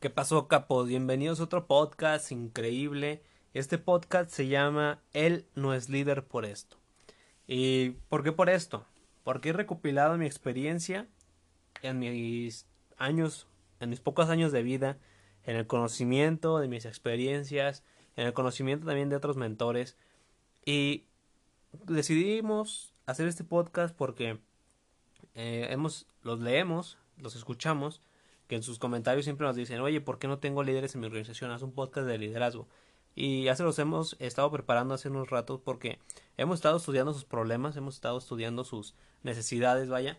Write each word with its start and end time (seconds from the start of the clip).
¿Qué 0.00 0.08
pasó, 0.08 0.48
capos? 0.48 0.88
Bienvenidos 0.88 1.40
a 1.40 1.44
otro 1.44 1.66
podcast 1.66 2.32
increíble. 2.32 3.22
Este 3.52 3.76
podcast 3.76 4.30
se 4.30 4.48
llama 4.48 5.02
Él 5.12 5.44
no 5.54 5.74
es 5.74 5.90
líder 5.90 6.24
por 6.24 6.46
esto. 6.46 6.78
¿Y 7.46 7.90
por 8.08 8.24
qué 8.24 8.32
por 8.32 8.48
esto? 8.48 8.86
Porque 9.24 9.50
he 9.50 9.52
recopilado 9.52 10.16
mi 10.16 10.24
experiencia 10.24 11.06
en 11.82 11.98
mis 11.98 12.64
años, 12.96 13.46
en 13.78 13.90
mis 13.90 14.00
pocos 14.00 14.30
años 14.30 14.52
de 14.52 14.62
vida, 14.62 14.96
en 15.44 15.56
el 15.56 15.66
conocimiento 15.66 16.60
de 16.60 16.68
mis 16.68 16.86
experiencias, 16.86 17.84
en 18.16 18.26
el 18.26 18.32
conocimiento 18.32 18.86
también 18.86 19.10
de 19.10 19.16
otros 19.16 19.36
mentores. 19.36 19.98
Y 20.64 21.04
decidimos 21.72 22.94
hacer 23.04 23.28
este 23.28 23.44
podcast 23.44 23.94
porque 23.94 24.38
eh, 25.34 25.66
hemos, 25.68 26.06
los 26.22 26.40
leemos, 26.40 26.96
los 27.18 27.36
escuchamos 27.36 28.00
que 28.50 28.56
en 28.56 28.64
sus 28.64 28.80
comentarios 28.80 29.24
siempre 29.24 29.46
nos 29.46 29.54
dicen, 29.54 29.80
oye, 29.80 30.00
¿por 30.00 30.18
qué 30.18 30.26
no 30.26 30.40
tengo 30.40 30.64
líderes 30.64 30.96
en 30.96 31.02
mi 31.02 31.06
organización? 31.06 31.52
Haz 31.52 31.62
un 31.62 31.70
podcast 31.70 32.04
de 32.08 32.18
liderazgo. 32.18 32.66
Y 33.14 33.44
ya 33.44 33.54
se 33.54 33.62
los 33.62 33.78
hemos 33.78 34.16
estado 34.18 34.50
preparando 34.50 34.92
hace 34.92 35.08
unos 35.08 35.30
ratos 35.30 35.60
porque 35.64 36.00
hemos 36.36 36.56
estado 36.56 36.78
estudiando 36.78 37.12
sus 37.12 37.24
problemas, 37.24 37.76
hemos 37.76 37.94
estado 37.94 38.18
estudiando 38.18 38.64
sus 38.64 38.96
necesidades, 39.22 39.88
vaya, 39.88 40.18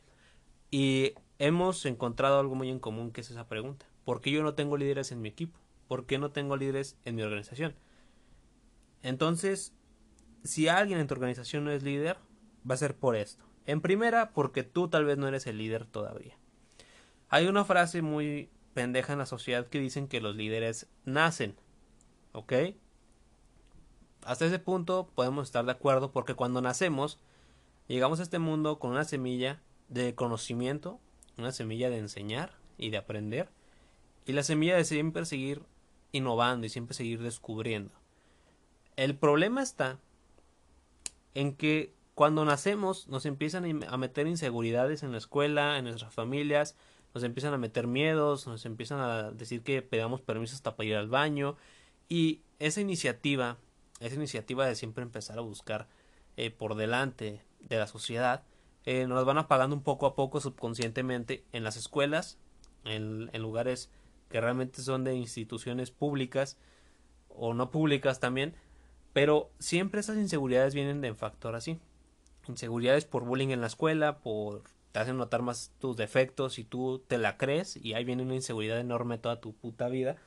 y 0.69 1.13
hemos 1.39 1.85
encontrado 1.85 2.39
algo 2.39 2.55
muy 2.55 2.69
en 2.69 2.79
común 2.79 3.11
que 3.11 3.19
es 3.19 3.29
esa 3.31 3.49
pregunta. 3.49 3.85
¿Por 4.05 4.21
qué 4.21 4.31
yo 4.31 4.43
no 4.43 4.53
tengo 4.53 4.77
líderes 4.77 5.11
en 5.11 5.21
mi 5.21 5.27
equipo? 5.27 5.59
¿Por 5.89 6.05
qué 6.05 6.17
no 6.17 6.31
tengo 6.31 6.55
líderes 6.55 6.95
en 7.03 7.15
mi 7.15 7.23
organización? 7.23 7.75
Entonces, 9.03 9.73
si 10.45 10.69
alguien 10.69 10.99
en 10.99 11.07
tu 11.07 11.15
organización 11.15 11.65
no 11.65 11.71
es 11.71 11.83
líder, 11.83 12.15
va 12.69 12.75
a 12.75 12.77
ser 12.77 12.95
por 12.95 13.17
esto. 13.17 13.43
En 13.65 13.81
primera, 13.81 14.31
porque 14.31 14.63
tú 14.63 14.87
tal 14.87 15.03
vez 15.03 15.17
no 15.17 15.27
eres 15.27 15.47
el 15.47 15.57
líder 15.57 15.85
todavía. 15.85 16.37
Hay 17.33 17.47
una 17.47 17.63
frase 17.63 18.01
muy 18.01 18.49
pendeja 18.73 19.13
en 19.13 19.19
la 19.19 19.25
sociedad 19.25 19.65
que 19.67 19.79
dicen 19.79 20.09
que 20.09 20.19
los 20.19 20.35
líderes 20.35 20.87
nacen. 21.05 21.55
¿Ok? 22.33 22.53
Hasta 24.25 24.45
ese 24.45 24.59
punto 24.59 25.09
podemos 25.15 25.47
estar 25.47 25.63
de 25.65 25.71
acuerdo 25.71 26.11
porque 26.11 26.35
cuando 26.35 26.61
nacemos 26.61 27.19
llegamos 27.87 28.19
a 28.19 28.23
este 28.23 28.37
mundo 28.37 28.79
con 28.79 28.91
una 28.91 29.05
semilla 29.05 29.61
de 29.87 30.13
conocimiento, 30.13 30.99
una 31.37 31.53
semilla 31.53 31.89
de 31.89 31.99
enseñar 31.99 32.51
y 32.77 32.89
de 32.89 32.97
aprender 32.97 33.49
y 34.25 34.33
la 34.33 34.43
semilla 34.43 34.75
de 34.75 34.83
siempre 34.83 35.25
seguir 35.25 35.63
innovando 36.11 36.67
y 36.67 36.69
siempre 36.69 36.93
seguir 36.93 37.21
descubriendo. 37.21 37.93
El 38.97 39.15
problema 39.15 39.63
está 39.63 39.99
en 41.33 41.55
que 41.55 41.93
cuando 42.13 42.43
nacemos 42.43 43.07
nos 43.07 43.25
empiezan 43.25 43.85
a 43.85 43.97
meter 43.97 44.27
inseguridades 44.27 45.01
en 45.01 45.13
la 45.13 45.17
escuela, 45.17 45.77
en 45.77 45.85
nuestras 45.85 46.13
familias, 46.13 46.75
nos 47.13 47.23
empiezan 47.23 47.53
a 47.53 47.57
meter 47.57 47.87
miedos, 47.87 48.47
nos 48.47 48.65
empiezan 48.65 48.99
a 48.99 49.31
decir 49.31 49.63
que 49.63 49.81
pedamos 49.81 50.21
permiso 50.21 50.55
hasta 50.55 50.75
para 50.75 50.87
ir 50.87 50.95
al 50.95 51.09
baño 51.09 51.57
y 52.07 52.41
esa 52.59 52.81
iniciativa, 52.81 53.57
esa 53.99 54.15
iniciativa 54.15 54.65
de 54.65 54.75
siempre 54.75 55.03
empezar 55.03 55.37
a 55.37 55.41
buscar 55.41 55.87
eh, 56.37 56.51
por 56.51 56.75
delante 56.75 57.41
de 57.59 57.77
la 57.77 57.87
sociedad, 57.87 58.43
eh, 58.85 59.05
nos 59.07 59.25
van 59.25 59.37
apagando 59.37 59.75
un 59.75 59.83
poco 59.83 60.05
a 60.05 60.15
poco 60.15 60.39
subconscientemente 60.39 61.43
en 61.51 61.63
las 61.63 61.77
escuelas, 61.77 62.37
en, 62.83 63.29
en 63.33 63.41
lugares 63.41 63.89
que 64.29 64.41
realmente 64.41 64.81
son 64.81 65.03
de 65.03 65.15
instituciones 65.15 65.91
públicas 65.91 66.57
o 67.29 67.53
no 67.53 67.69
públicas 67.69 68.19
también, 68.19 68.55
pero 69.13 69.51
siempre 69.59 69.99
esas 69.99 70.17
inseguridades 70.17 70.73
vienen 70.73 71.01
de 71.01 71.11
un 71.11 71.17
factor 71.17 71.55
así. 71.55 71.79
Inseguridades 72.47 73.05
por 73.05 73.23
bullying 73.23 73.49
en 73.49 73.61
la 73.61 73.67
escuela, 73.67 74.19
por 74.19 74.63
te 74.91 74.99
hacen 74.99 75.17
notar 75.17 75.41
más 75.41 75.71
tus 75.79 75.95
defectos 75.95 76.59
y 76.59 76.63
tú 76.63 77.03
te 77.07 77.17
la 77.17 77.37
crees 77.37 77.77
y 77.77 77.93
ahí 77.93 78.03
viene 78.03 78.23
una 78.23 78.35
inseguridad 78.35 78.79
enorme 78.79 79.17
toda 79.17 79.39
tu 79.39 79.53
puta 79.53 79.87
vida. 79.87 80.17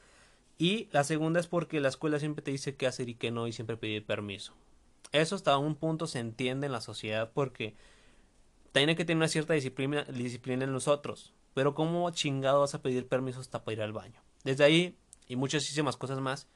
Y 0.56 0.88
la 0.92 1.04
segunda 1.04 1.40
es 1.40 1.46
porque 1.46 1.80
la 1.80 1.88
escuela 1.88 2.18
siempre 2.18 2.42
te 2.42 2.50
dice 2.50 2.76
qué 2.76 2.86
hacer 2.86 3.08
y 3.08 3.14
qué 3.14 3.30
no 3.30 3.46
y 3.46 3.52
siempre 3.52 3.76
pedir 3.76 4.06
permiso. 4.06 4.54
Eso 5.12 5.34
hasta 5.34 5.58
un 5.58 5.74
punto 5.74 6.06
se 6.06 6.18
entiende 6.18 6.66
en 6.66 6.72
la 6.72 6.80
sociedad 6.80 7.30
porque 7.34 7.74
tiene 8.72 8.96
que 8.96 9.04
tener 9.04 9.18
una 9.18 9.28
cierta 9.28 9.54
disciplina, 9.54 10.04
disciplina 10.04 10.64
en 10.64 10.72
nosotros. 10.72 11.32
Pero 11.54 11.74
¿cómo 11.74 12.10
chingado 12.10 12.60
vas 12.60 12.74
a 12.74 12.82
pedir 12.82 13.06
permiso 13.06 13.40
hasta 13.40 13.64
para 13.64 13.74
ir 13.74 13.82
al 13.82 13.92
baño? 13.92 14.20
Desde 14.42 14.64
ahí 14.64 14.96
y 15.28 15.36
muchísimas 15.36 15.96
cosas 15.96 16.20
más 16.20 16.48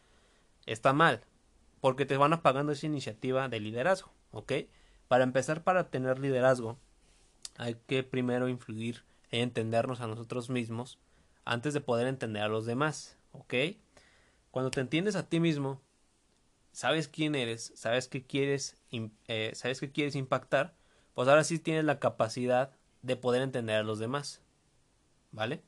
está 0.67 0.93
mal 0.93 1.23
porque 1.81 2.07
te 2.07 2.17
van 2.17 2.33
apagando 2.33 2.73
esa 2.73 2.87
iniciativa 2.87 3.49
de 3.49 3.61
liderazgo, 3.61 4.13
¿ok? 4.33 4.53
Para 5.07 5.25
empezar, 5.25 5.63
para 5.63 5.91
tener 5.91 6.19
liderazgo, 6.19 6.79
hay 7.59 7.77
que 7.87 8.05
primero 8.05 8.49
influir 8.49 9.05
en 9.31 9.43
entendernos 9.43 10.01
a 10.01 10.07
nosotros 10.07 10.49
mismos 10.49 10.99
antes 11.45 11.75
de 11.75 11.81
poder 11.81 12.07
entender 12.07 12.43
a 12.43 12.49
los 12.49 12.65
demás, 12.65 13.19
¿ok? 13.33 13.55
Cuando 14.51 14.71
te 14.71 14.81
entiendes 14.81 15.17
a 15.17 15.29
ti 15.29 15.41
mismo, 15.41 15.83
sabes 16.73 17.09
quién 17.09 17.35
eres, 17.35 17.73
sabes 17.75 18.09
que 18.09 18.25
quieres, 18.25 18.77
eh, 19.27 19.51
sabes 19.55 19.81
que 19.81 19.91
quieres 19.91 20.15
impactar, 20.15 20.75
pues 21.15 21.29
ahora 21.29 21.45
sí 21.45 21.59
tienes 21.59 21.85
la 21.85 21.99
capacidad 21.99 22.71
de 23.03 23.17
poder 23.17 23.43
entender 23.43 23.77
a 23.77 23.83
los 23.83 23.99
demás, 23.99 24.41
¿vale? 25.33 25.63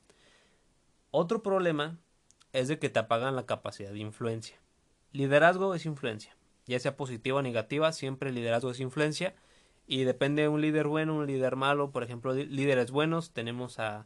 Otro 1.11 1.43
problema 1.43 1.99
es 2.53 2.69
de 2.69 2.79
que 2.79 2.89
te 2.89 2.99
apagan 2.99 3.35
la 3.35 3.45
capacidad 3.45 3.91
de 3.91 3.99
influencia. 3.99 4.57
Liderazgo 5.11 5.75
es 5.75 5.85
influencia, 5.85 6.37
ya 6.65 6.79
sea 6.79 6.95
positiva 6.95 7.39
o 7.39 7.41
negativa, 7.41 7.91
siempre 7.91 8.31
liderazgo 8.31 8.71
es 8.71 8.79
influencia 8.79 9.35
y 9.91 10.05
depende 10.05 10.43
de 10.43 10.47
un 10.47 10.61
líder 10.61 10.87
bueno, 10.87 11.17
un 11.17 11.27
líder 11.27 11.57
malo. 11.57 11.91
Por 11.91 12.01
ejemplo, 12.01 12.33
líderes 12.33 12.91
buenos 12.91 13.31
tenemos 13.31 13.77
a, 13.77 14.05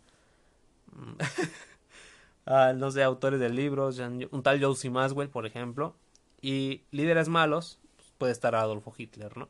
no 2.73 2.89
sé, 2.89 3.03
autores 3.03 3.39
de 3.39 3.49
libros, 3.49 3.99
un 3.99 4.41
tal 4.41 4.59
Josie 4.59 4.89
Maswell, 4.89 5.29
por 5.29 5.45
ejemplo. 5.45 5.95
Y 6.41 6.81
líderes 6.89 7.29
malos, 7.29 7.77
pues, 7.97 8.11
puede 8.17 8.31
estar 8.31 8.55
Adolfo 8.55 8.95
Hitler, 8.97 9.37
¿no? 9.37 9.47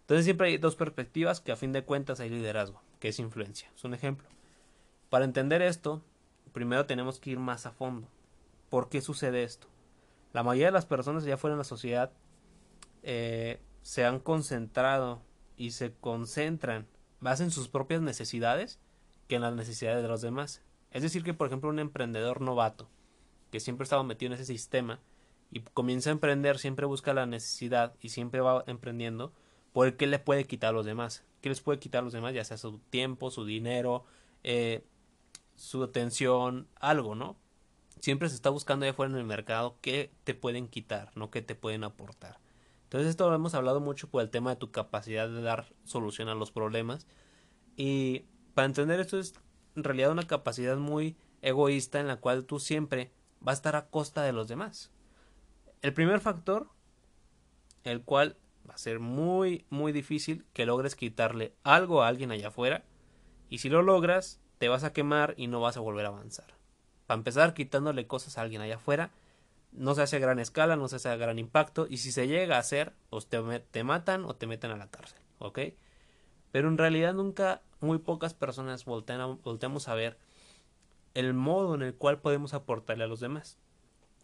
Entonces 0.00 0.24
siempre 0.24 0.48
hay 0.48 0.58
dos 0.58 0.74
perspectivas 0.74 1.40
que 1.40 1.52
a 1.52 1.56
fin 1.56 1.72
de 1.72 1.84
cuentas 1.84 2.18
hay 2.18 2.30
liderazgo, 2.30 2.82
que 2.98 3.10
es 3.10 3.20
influencia. 3.20 3.70
Es 3.76 3.84
un 3.84 3.94
ejemplo. 3.94 4.26
Para 5.10 5.26
entender 5.26 5.62
esto, 5.62 6.02
primero 6.52 6.86
tenemos 6.86 7.20
que 7.20 7.30
ir 7.30 7.38
más 7.38 7.66
a 7.66 7.70
fondo. 7.70 8.08
¿Por 8.68 8.88
qué 8.88 9.00
sucede 9.00 9.44
esto? 9.44 9.68
La 10.32 10.42
mayoría 10.42 10.66
de 10.66 10.72
las 10.72 10.86
personas 10.86 11.22
allá 11.22 11.36
fuera 11.36 11.54
en 11.54 11.58
la 11.58 11.64
sociedad 11.64 12.10
eh, 13.04 13.60
se 13.82 14.04
han 14.04 14.18
concentrado 14.18 15.22
y 15.58 15.72
se 15.72 15.92
concentran 15.92 16.86
más 17.20 17.40
en 17.40 17.50
sus 17.50 17.68
propias 17.68 18.00
necesidades 18.00 18.78
que 19.26 19.36
en 19.36 19.42
las 19.42 19.54
necesidades 19.54 20.02
de 20.02 20.08
los 20.08 20.22
demás. 20.22 20.62
Es 20.90 21.02
decir, 21.02 21.22
que 21.22 21.34
por 21.34 21.48
ejemplo 21.48 21.68
un 21.68 21.80
emprendedor 21.80 22.40
novato 22.40 22.88
que 23.50 23.60
siempre 23.60 23.84
estaba 23.84 24.02
metido 24.02 24.32
en 24.32 24.40
ese 24.40 24.46
sistema 24.46 25.00
y 25.50 25.60
comienza 25.60 26.10
a 26.10 26.12
emprender, 26.12 26.58
siempre 26.58 26.86
busca 26.86 27.12
la 27.12 27.26
necesidad 27.26 27.94
y 28.00 28.10
siempre 28.10 28.40
va 28.40 28.64
emprendiendo 28.66 29.32
por 29.72 29.96
qué 29.96 30.06
le 30.06 30.18
puede 30.18 30.44
quitar 30.44 30.70
a 30.70 30.72
los 30.72 30.86
demás. 30.86 31.24
¿Qué 31.40 31.48
les 31.48 31.60
puede 31.60 31.78
quitar 31.78 32.00
a 32.00 32.04
los 32.04 32.12
demás? 32.12 32.34
Ya 32.34 32.44
sea 32.44 32.56
su 32.56 32.78
tiempo, 32.90 33.30
su 33.30 33.44
dinero, 33.44 34.04
eh, 34.44 34.84
su 35.56 35.82
atención, 35.82 36.68
algo, 36.76 37.14
¿no? 37.14 37.36
Siempre 38.00 38.28
se 38.28 38.34
está 38.34 38.50
buscando 38.50 38.84
allá 38.84 38.92
afuera 38.92 39.12
en 39.12 39.18
el 39.18 39.24
mercado 39.24 39.76
qué 39.80 40.10
te 40.24 40.34
pueden 40.34 40.68
quitar, 40.68 41.10
no 41.16 41.30
qué 41.30 41.42
te 41.42 41.54
pueden 41.54 41.84
aportar. 41.84 42.38
Entonces 42.88 43.10
esto 43.10 43.28
lo 43.28 43.36
hemos 43.36 43.52
hablado 43.52 43.80
mucho 43.80 44.08
por 44.08 44.22
el 44.22 44.30
tema 44.30 44.48
de 44.48 44.56
tu 44.56 44.70
capacidad 44.70 45.28
de 45.28 45.42
dar 45.42 45.66
solución 45.84 46.30
a 46.30 46.34
los 46.34 46.50
problemas. 46.50 47.06
Y 47.76 48.24
para 48.54 48.64
entender 48.64 48.98
esto 48.98 49.18
es 49.18 49.34
en 49.76 49.84
realidad 49.84 50.10
una 50.10 50.26
capacidad 50.26 50.78
muy 50.78 51.14
egoísta 51.42 52.00
en 52.00 52.06
la 52.06 52.16
cual 52.16 52.46
tú 52.46 52.58
siempre 52.60 53.12
vas 53.40 53.56
a 53.56 53.58
estar 53.58 53.76
a 53.76 53.90
costa 53.90 54.22
de 54.22 54.32
los 54.32 54.48
demás. 54.48 54.90
El 55.82 55.92
primer 55.92 56.20
factor, 56.20 56.70
el 57.84 58.00
cual 58.00 58.38
va 58.66 58.72
a 58.72 58.78
ser 58.78 59.00
muy, 59.00 59.66
muy 59.68 59.92
difícil 59.92 60.46
que 60.54 60.64
logres 60.64 60.96
quitarle 60.96 61.52
algo 61.64 62.02
a 62.02 62.08
alguien 62.08 62.30
allá 62.30 62.48
afuera. 62.48 62.84
Y 63.50 63.58
si 63.58 63.68
lo 63.68 63.82
logras, 63.82 64.40
te 64.56 64.70
vas 64.70 64.82
a 64.82 64.94
quemar 64.94 65.34
y 65.36 65.46
no 65.46 65.60
vas 65.60 65.76
a 65.76 65.80
volver 65.80 66.06
a 66.06 66.08
avanzar. 66.08 66.46
Para 67.06 67.18
empezar, 67.18 67.52
quitándole 67.52 68.06
cosas 68.06 68.38
a 68.38 68.40
alguien 68.40 68.62
allá 68.62 68.76
afuera, 68.76 69.10
no 69.78 69.94
se 69.94 70.02
hace 70.02 70.16
a 70.16 70.18
gran 70.18 70.40
escala, 70.40 70.76
no 70.76 70.88
se 70.88 70.96
hace 70.96 71.08
a 71.08 71.16
gran 71.16 71.38
impacto, 71.38 71.86
y 71.88 71.98
si 71.98 72.12
se 72.12 72.26
llega 72.26 72.56
a 72.56 72.60
hacer, 72.60 72.92
pues 73.10 73.26
te, 73.28 73.40
te 73.60 73.84
matan 73.84 74.24
o 74.24 74.34
te 74.34 74.46
meten 74.46 74.72
a 74.72 74.76
la 74.76 74.90
cárcel, 74.90 75.20
¿ok? 75.38 75.60
Pero 76.50 76.68
en 76.68 76.78
realidad 76.78 77.14
nunca, 77.14 77.62
muy 77.80 77.98
pocas 77.98 78.34
personas 78.34 78.84
voltean 78.84 79.40
volteamos 79.42 79.88
a 79.88 79.94
ver 79.94 80.18
el 81.14 81.32
modo 81.32 81.74
en 81.74 81.82
el 81.82 81.94
cual 81.94 82.20
podemos 82.20 82.54
aportarle 82.54 83.04
a 83.04 83.08
los 83.08 83.20
demás. 83.20 83.58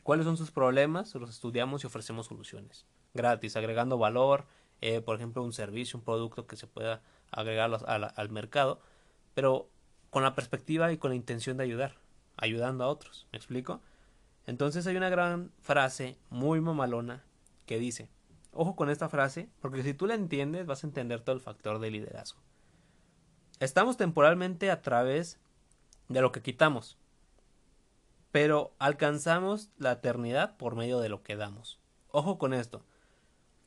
¿Cuáles 0.02 0.26
son 0.26 0.36
sus 0.36 0.50
problemas? 0.50 1.14
Los 1.14 1.30
estudiamos 1.30 1.84
y 1.84 1.86
ofrecemos 1.86 2.26
soluciones. 2.26 2.86
Gratis, 3.14 3.56
agregando 3.56 3.96
valor, 3.96 4.46
eh, 4.80 5.00
por 5.00 5.16
ejemplo, 5.16 5.42
un 5.42 5.52
servicio, 5.52 5.98
un 5.98 6.04
producto 6.04 6.46
que 6.46 6.56
se 6.56 6.66
pueda 6.66 7.00
agregar 7.30 7.70
al, 7.86 8.12
al 8.14 8.28
mercado, 8.28 8.80
pero 9.34 9.68
con 10.10 10.22
la 10.22 10.34
perspectiva 10.34 10.92
y 10.92 10.98
con 10.98 11.10
la 11.10 11.16
intención 11.16 11.56
de 11.56 11.64
ayudar, 11.64 11.96
ayudando 12.36 12.84
a 12.84 12.88
otros. 12.88 13.26
¿Me 13.32 13.38
explico? 13.38 13.80
Entonces 14.46 14.86
hay 14.86 14.96
una 14.96 15.08
gran 15.08 15.52
frase 15.60 16.18
muy 16.30 16.60
mamalona 16.60 17.24
que 17.66 17.78
dice, 17.78 18.08
ojo 18.52 18.76
con 18.76 18.90
esta 18.90 19.08
frase, 19.08 19.48
porque 19.60 19.82
si 19.82 19.94
tú 19.94 20.06
la 20.06 20.14
entiendes 20.14 20.66
vas 20.66 20.84
a 20.84 20.86
entender 20.86 21.20
todo 21.20 21.34
el 21.34 21.40
factor 21.40 21.78
de 21.78 21.90
liderazgo. 21.90 22.40
Estamos 23.60 23.96
temporalmente 23.96 24.70
a 24.70 24.82
través 24.82 25.38
de 26.08 26.20
lo 26.20 26.32
que 26.32 26.42
quitamos. 26.42 26.98
pero 28.34 28.74
alcanzamos 28.80 29.70
la 29.78 29.92
eternidad 29.92 30.56
por 30.56 30.74
medio 30.74 30.98
de 30.98 31.08
lo 31.08 31.22
que 31.22 31.36
damos. 31.36 31.78
Ojo 32.10 32.36
con 32.36 32.52
esto. 32.52 32.82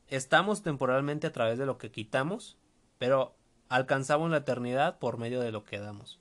Estamos 0.08 0.62
temporalmente 0.62 1.26
a 1.26 1.32
través 1.32 1.58
de 1.58 1.64
lo 1.64 1.78
que 1.78 1.90
quitamos, 1.90 2.58
pero 2.98 3.34
alcanzamos 3.70 4.30
la 4.30 4.36
eternidad 4.36 4.98
por 4.98 5.16
medio 5.16 5.40
de 5.40 5.52
lo 5.52 5.64
que 5.64 5.78
damos. 5.78 6.20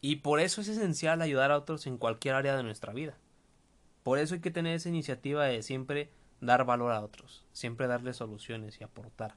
Y 0.00 0.16
por 0.16 0.40
eso 0.40 0.60
es 0.60 0.68
esencial 0.68 1.22
ayudar 1.22 1.50
a 1.50 1.58
otros 1.58 1.86
en 1.86 1.98
cualquier 1.98 2.34
área 2.34 2.56
de 2.56 2.62
nuestra 2.62 2.92
vida. 2.92 3.16
Por 4.02 4.18
eso 4.18 4.34
hay 4.34 4.40
que 4.40 4.50
tener 4.50 4.74
esa 4.74 4.88
iniciativa 4.88 5.44
de 5.44 5.62
siempre 5.62 6.10
dar 6.40 6.64
valor 6.64 6.92
a 6.92 7.00
otros, 7.00 7.44
siempre 7.52 7.88
darles 7.88 8.16
soluciones 8.16 8.80
y 8.80 8.84
aportar 8.84 9.36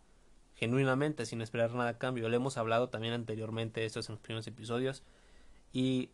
genuinamente 0.55 1.25
sin 1.25 1.41
esperar 1.41 1.73
nada 1.73 1.89
a 1.89 1.97
cambio. 1.97 2.29
Le 2.29 2.35
hemos 2.35 2.57
hablado 2.57 2.89
también 2.89 3.13
anteriormente 3.13 3.81
de 3.81 3.87
esto 3.87 3.99
en 3.99 4.05
los 4.09 4.19
primeros 4.19 4.45
episodios 4.45 5.03
y 5.73 6.11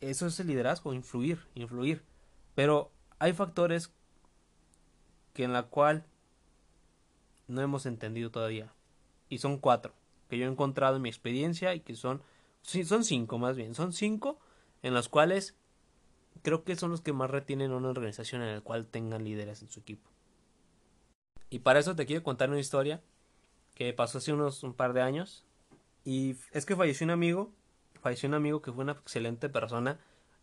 eso 0.00 0.26
es 0.26 0.40
el 0.40 0.46
liderazgo, 0.46 0.94
influir, 0.94 1.46
influir. 1.54 2.02
Pero 2.54 2.90
hay 3.18 3.34
factores 3.34 3.92
que 5.34 5.44
en 5.44 5.52
la 5.52 5.64
cual 5.64 6.06
no 7.46 7.60
hemos 7.60 7.84
entendido 7.84 8.30
todavía 8.30 8.72
y 9.28 9.38
son 9.38 9.58
cuatro 9.58 9.92
que 10.28 10.38
yo 10.38 10.46
he 10.46 10.50
encontrado 10.50 10.96
en 10.96 11.02
mi 11.02 11.08
experiencia 11.08 11.74
y 11.74 11.80
que 11.80 11.94
son 11.94 12.22
son 12.64 13.04
cinco 13.04 13.38
más 13.38 13.56
bien, 13.56 13.74
son 13.74 13.92
cinco 13.92 14.38
en 14.82 14.94
los 14.94 15.08
cuales 15.08 15.54
creo 16.42 16.64
que 16.64 16.76
son 16.76 16.90
los 16.90 17.00
que 17.00 17.12
más 17.12 17.30
retienen 17.30 17.72
una 17.72 17.88
organización 17.88 18.42
en 18.42 18.54
la 18.54 18.60
cual 18.60 18.86
tengan 18.86 19.24
líderes 19.24 19.62
en 19.62 19.70
su 19.70 19.80
equipo. 19.80 20.10
Y 21.50 21.60
para 21.60 21.78
eso 21.78 21.94
te 21.94 22.06
quiero 22.06 22.22
contar 22.22 22.50
una 22.50 22.58
historia 22.58 23.00
que 23.74 23.92
pasó 23.92 24.18
hace 24.18 24.32
unos 24.32 24.62
un 24.62 24.74
par 24.74 24.92
de 24.92 25.02
años. 25.02 25.44
Y 26.04 26.36
es 26.52 26.66
que 26.66 26.76
falleció 26.76 27.04
un 27.04 27.10
amigo, 27.10 27.52
falleció 28.00 28.28
un 28.28 28.34
amigo 28.34 28.60
que 28.60 28.72
fue 28.72 28.84
una 28.84 28.92
excelente 28.92 29.48
persona, 29.48 29.98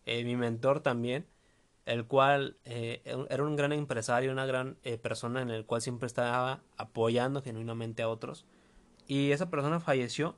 eh, 0.06 0.24
mi 0.24 0.36
mentor 0.36 0.80
también, 0.80 1.26
el 1.86 2.06
cual 2.06 2.56
eh, 2.64 3.02
era 3.28 3.44
un 3.44 3.56
gran 3.56 3.72
empresario, 3.72 4.32
una 4.32 4.46
gran 4.46 4.76
eh, 4.84 4.98
persona 4.98 5.42
en 5.42 5.50
el 5.50 5.66
cual 5.66 5.82
siempre 5.82 6.06
estaba 6.06 6.62
apoyando 6.76 7.42
genuinamente 7.42 8.02
a 8.02 8.08
otros. 8.08 8.44
Y 9.06 9.32
esa 9.32 9.50
persona 9.50 9.80
falleció 9.80 10.36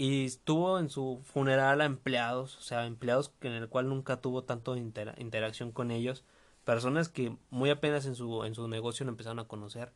y 0.00 0.24
estuvo 0.24 0.78
en 0.78 0.88
su 0.88 1.20
funeral 1.24 1.82
a 1.82 1.84
empleados, 1.84 2.56
o 2.56 2.62
sea, 2.62 2.86
empleados 2.86 3.34
en 3.42 3.52
el 3.52 3.68
cual 3.68 3.90
nunca 3.90 4.16
tuvo 4.22 4.44
tanto 4.44 4.74
interacción 4.74 5.72
con 5.72 5.90
ellos, 5.90 6.24
personas 6.64 7.10
que 7.10 7.36
muy 7.50 7.68
apenas 7.68 8.06
en 8.06 8.14
su, 8.14 8.44
en 8.44 8.54
su 8.54 8.66
negocio 8.66 9.04
lo 9.04 9.10
empezaron 9.10 9.40
a 9.40 9.44
conocer 9.44 9.92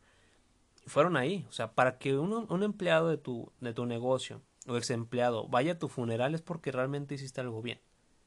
fueron 0.85 1.17
ahí. 1.17 1.47
O 1.49 1.51
sea, 1.53 1.73
para 1.73 1.97
que 1.97 2.15
un, 2.19 2.45
un 2.47 2.61
empleado 2.61 3.09
de 3.09 3.17
tu, 3.17 3.51
de 3.61 3.73
tu 3.73 3.87
negocio 3.87 4.43
o 4.67 4.77
ex 4.77 4.91
empleado 4.91 5.47
vaya 5.47 5.71
a 5.71 5.79
tu 5.79 5.89
funeral 5.89 6.35
es 6.35 6.43
porque 6.43 6.71
realmente 6.71 7.15
hiciste 7.15 7.41
algo 7.41 7.63
bien. 7.63 7.79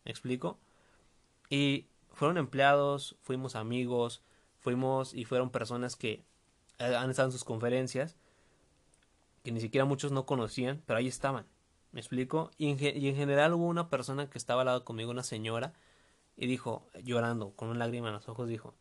¿Me 0.05 0.11
explico? 0.11 0.59
Y 1.49 1.87
fueron 2.13 2.39
empleados, 2.39 3.15
fuimos 3.23 3.55
amigos, 3.55 4.21
fuimos 4.59 5.15
y 5.15 5.27
fueron 5.27 5.51
personas 5.51 5.95
que 5.95 6.25
eh, 6.81 6.97
han 6.97 7.11
estado 7.11 7.29
en 7.29 7.33
sus 7.33 7.45
conferencias, 7.45 8.17
que 9.45 9.53
ni 9.53 9.61
siquiera 9.61 9.85
muchos 9.85 10.11
no 10.11 10.27
conocían, 10.27 10.83
pero 10.85 10.99
ahí 10.99 11.07
estaban. 11.07 11.47
¿Me 11.93 12.01
explico? 12.01 12.51
Y 12.59 12.69
en, 12.69 12.79
general 13.17 13.55
hubo 13.55 13.67
una 13.67 13.89
persona 13.89 14.29
que 14.29 14.39
estaba 14.39 14.63
al 14.63 14.67
lado 14.67 14.85
conmigo, 14.85 15.11
una 15.11 15.23
señora, 15.23 15.73
y 16.37 16.47
dijo, 16.47 16.87
llorando, 17.03 17.53
con 17.57 17.69
una 17.69 17.81
lágrima 17.81 18.09
en 18.09 18.15
los 18.15 18.29
ojos, 18.29 18.49
dijo, 18.49 18.75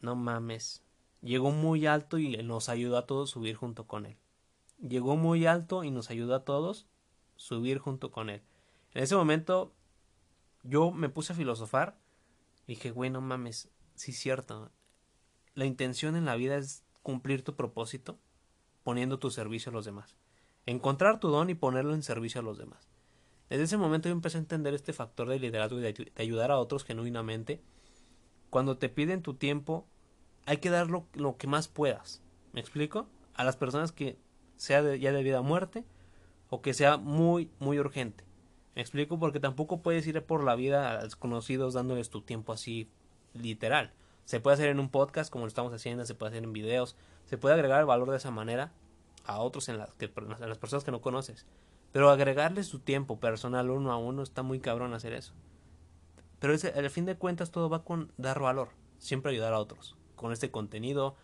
no 0.00 0.16
mames, 0.16 0.82
Llegó 1.22 1.50
muy 1.50 1.86
alto 1.86 2.18
y 2.18 2.36
nos 2.42 2.68
ayudó 2.68 2.96
a 2.96 3.06
todos 3.06 3.30
subir 3.30 3.54
junto 3.54 3.86
con 3.86 4.06
él. 4.06 4.16
Llegó 4.78 5.16
muy 5.16 5.44
alto 5.46 5.84
y 5.84 5.90
nos 5.90 6.08
ayudó 6.10 6.34
a 6.34 6.44
todos 6.44 6.86
subir 7.36 7.78
junto 7.78 8.10
con 8.10 8.30
él. 8.30 8.42
En 8.94 9.02
ese 9.02 9.16
momento 9.16 9.74
yo 10.62 10.90
me 10.90 11.10
puse 11.10 11.32
a 11.32 11.36
filosofar. 11.36 11.98
Dije, 12.66 12.90
güey, 12.90 13.10
no 13.10 13.20
mames, 13.20 13.68
sí 13.94 14.12
es 14.12 14.18
cierto. 14.18 14.70
La 15.54 15.66
intención 15.66 16.16
en 16.16 16.24
la 16.24 16.36
vida 16.36 16.56
es 16.56 16.84
cumplir 17.02 17.44
tu 17.44 17.54
propósito 17.54 18.18
poniendo 18.82 19.18
tu 19.18 19.30
servicio 19.30 19.68
a 19.70 19.74
los 19.74 19.84
demás. 19.84 20.16
Encontrar 20.66 21.20
tu 21.20 21.28
don 21.28 21.50
y 21.50 21.54
ponerlo 21.54 21.94
en 21.94 22.02
servicio 22.02 22.40
a 22.40 22.44
los 22.44 22.58
demás. 22.58 22.90
Desde 23.48 23.64
ese 23.64 23.76
momento 23.76 24.08
yo 24.08 24.14
empecé 24.14 24.38
a 24.38 24.40
entender 24.40 24.74
este 24.74 24.92
factor 24.92 25.28
de 25.28 25.40
liderazgo 25.40 25.78
y 25.78 25.82
de, 25.82 26.12
ayudar 26.16 26.50
a 26.50 26.58
otros 26.58 26.84
genuinamente. 26.84 27.60
Cuando 28.48 28.78
te 28.78 28.88
piden 28.88 29.22
tu 29.22 29.34
tiempo, 29.34 29.86
hay 30.46 30.58
que 30.58 30.70
dar 30.70 30.88
lo, 30.88 31.36
que 31.36 31.46
más 31.46 31.66
puedas. 31.66 32.22
¿Me 32.52 32.60
explico? 32.60 33.08
A 33.34 33.44
las 33.44 33.56
personas 33.56 33.90
que 33.90 34.18
sea 34.56 34.94
ya 34.94 35.12
de 35.12 35.22
vida 35.22 35.38
a 35.38 35.42
muerte 35.42 35.84
o 36.48 36.62
que 36.62 36.74
sea 36.74 36.96
muy, 36.96 37.50
muy 37.58 37.78
urgente. 37.78 38.24
¿Me 38.76 38.82
explico? 38.82 39.18
Porque 39.18 39.40
tampoco 39.40 39.82
puedes 39.82 40.06
ir 40.06 40.22
por 40.22 40.44
la 40.44 40.54
vida 40.54 40.90
a 40.90 41.02
desconocidos 41.02 41.74
dándoles 41.74 42.10
tu 42.10 42.22
tiempo 42.22 42.52
así 42.52 42.88
literal. 43.34 43.92
Se 44.26 44.38
puede 44.38 44.54
hacer 44.54 44.68
en 44.68 44.78
un 44.78 44.90
podcast 44.90 45.32
como 45.32 45.44
lo 45.44 45.48
estamos 45.48 45.72
haciendo, 45.72 46.04
se 46.04 46.14
puede 46.14 46.30
hacer 46.30 46.44
en 46.44 46.52
videos, 46.52 46.96
se 47.24 47.36
puede 47.36 47.54
agregar 47.56 47.80
el 47.80 47.86
valor 47.86 48.10
de 48.10 48.18
esa 48.18 48.30
manera 48.30 48.72
a 49.24 49.38
otros 49.38 49.68
en 49.68 49.78
las, 49.78 49.92
que, 49.94 50.06
a 50.06 50.46
las 50.46 50.58
personas 50.58 50.84
que 50.84 50.90
no 50.90 51.00
conoces. 51.00 51.46
Pero 51.92 52.10
agregarles 52.10 52.66
su 52.66 52.78
tiempo 52.78 53.18
personal 53.18 53.70
uno 53.70 53.92
a 53.92 53.96
uno 53.96 54.22
está 54.22 54.42
muy 54.42 54.60
cabrón 54.60 54.94
hacer 54.94 55.12
eso. 55.12 55.32
Pero 56.38 56.54
ese, 56.54 56.68
al 56.68 56.90
fin 56.90 57.04
de 57.04 57.16
cuentas 57.16 57.50
todo 57.50 57.68
va 57.68 57.84
con 57.84 58.12
dar 58.16 58.40
valor, 58.40 58.70
siempre 58.98 59.32
ayudar 59.32 59.52
a 59.52 59.58
otros 59.58 59.96
con 60.20 60.32
este 60.32 60.50
contenido, 60.50 61.16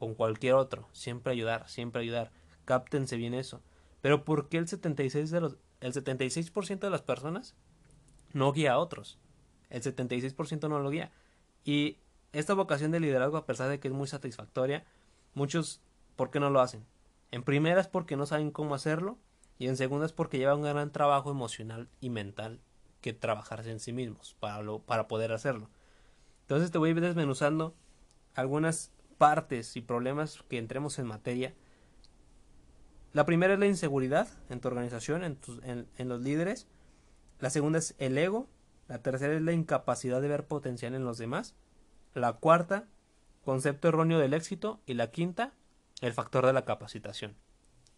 con 0.00 0.16
cualquier 0.16 0.54
otro. 0.54 0.88
Siempre 0.90 1.32
ayudar, 1.32 1.68
siempre 1.68 2.02
ayudar. 2.02 2.32
Cáptense 2.64 3.16
bien 3.16 3.32
eso. 3.32 3.62
Pero 4.00 4.24
¿por 4.24 4.48
qué 4.48 4.58
el 4.58 4.66
76%, 4.66 5.30
de 5.30 5.40
los, 5.40 5.56
el 5.80 5.92
76 5.92 6.52
de 6.80 6.90
las 6.90 7.02
personas 7.02 7.54
no 8.32 8.52
guía 8.52 8.72
a 8.72 8.78
otros? 8.78 9.20
El 9.68 9.82
76% 9.82 10.68
no 10.68 10.80
lo 10.80 10.90
guía. 10.90 11.12
Y 11.64 11.98
esta 12.32 12.54
vocación 12.54 12.90
de 12.90 12.98
liderazgo, 12.98 13.36
a 13.36 13.46
pesar 13.46 13.68
de 13.68 13.78
que 13.78 13.86
es 13.86 13.94
muy 13.94 14.08
satisfactoria, 14.08 14.84
muchos, 15.34 15.80
¿por 16.16 16.32
qué 16.32 16.40
no 16.40 16.50
lo 16.50 16.60
hacen? 16.60 16.84
En 17.30 17.42
primera 17.42 17.80
es 17.80 17.88
porque 17.88 18.16
no 18.16 18.26
saben 18.26 18.50
cómo 18.50 18.74
hacerlo 18.74 19.18
y 19.58 19.68
en 19.68 19.76
segunda 19.76 20.06
es 20.06 20.12
porque 20.12 20.38
lleva 20.38 20.54
un 20.54 20.62
gran 20.62 20.90
trabajo 20.90 21.30
emocional 21.30 21.88
y 22.00 22.10
mental 22.10 22.60
que 23.00 23.12
trabajarse 23.12 23.70
en 23.70 23.80
sí 23.80 23.92
mismos 23.92 24.36
para, 24.40 24.62
lo, 24.62 24.80
para 24.80 25.08
poder 25.08 25.32
hacerlo. 25.32 25.70
Entonces 26.42 26.70
te 26.70 26.78
voy 26.78 26.88
a 26.88 26.92
ir 26.92 27.00
desmenuzando 27.00 27.74
algunas 28.34 28.90
partes 29.18 29.76
y 29.76 29.80
problemas 29.82 30.42
que 30.48 30.58
entremos 30.58 30.98
en 30.98 31.06
materia. 31.06 31.54
La 33.12 33.26
primera 33.26 33.54
es 33.54 33.60
la 33.60 33.66
inseguridad 33.66 34.28
en 34.48 34.60
tu 34.60 34.68
organización, 34.68 35.24
en, 35.24 35.88
en, 35.96 36.08
los 36.08 36.20
líderes. 36.20 36.66
La 37.38 37.50
segunda 37.50 37.78
es 37.78 37.94
el 37.98 38.16
ego. 38.16 38.48
La 38.88 39.02
tercera 39.02 39.34
es 39.34 39.42
la 39.42 39.52
incapacidad 39.52 40.20
de 40.20 40.28
ver 40.28 40.46
potencial 40.46 40.94
en 40.94 41.04
los 41.04 41.18
demás. 41.18 41.54
La 42.14 42.34
cuarta, 42.34 42.88
concepto 43.44 43.88
erróneo 43.88 44.18
del 44.18 44.34
éxito. 44.34 44.80
Y 44.86 44.94
la 44.94 45.10
quinta, 45.10 45.52
el 46.00 46.12
factor 46.12 46.46
de 46.46 46.52
la 46.52 46.64
capacitación. 46.64 47.36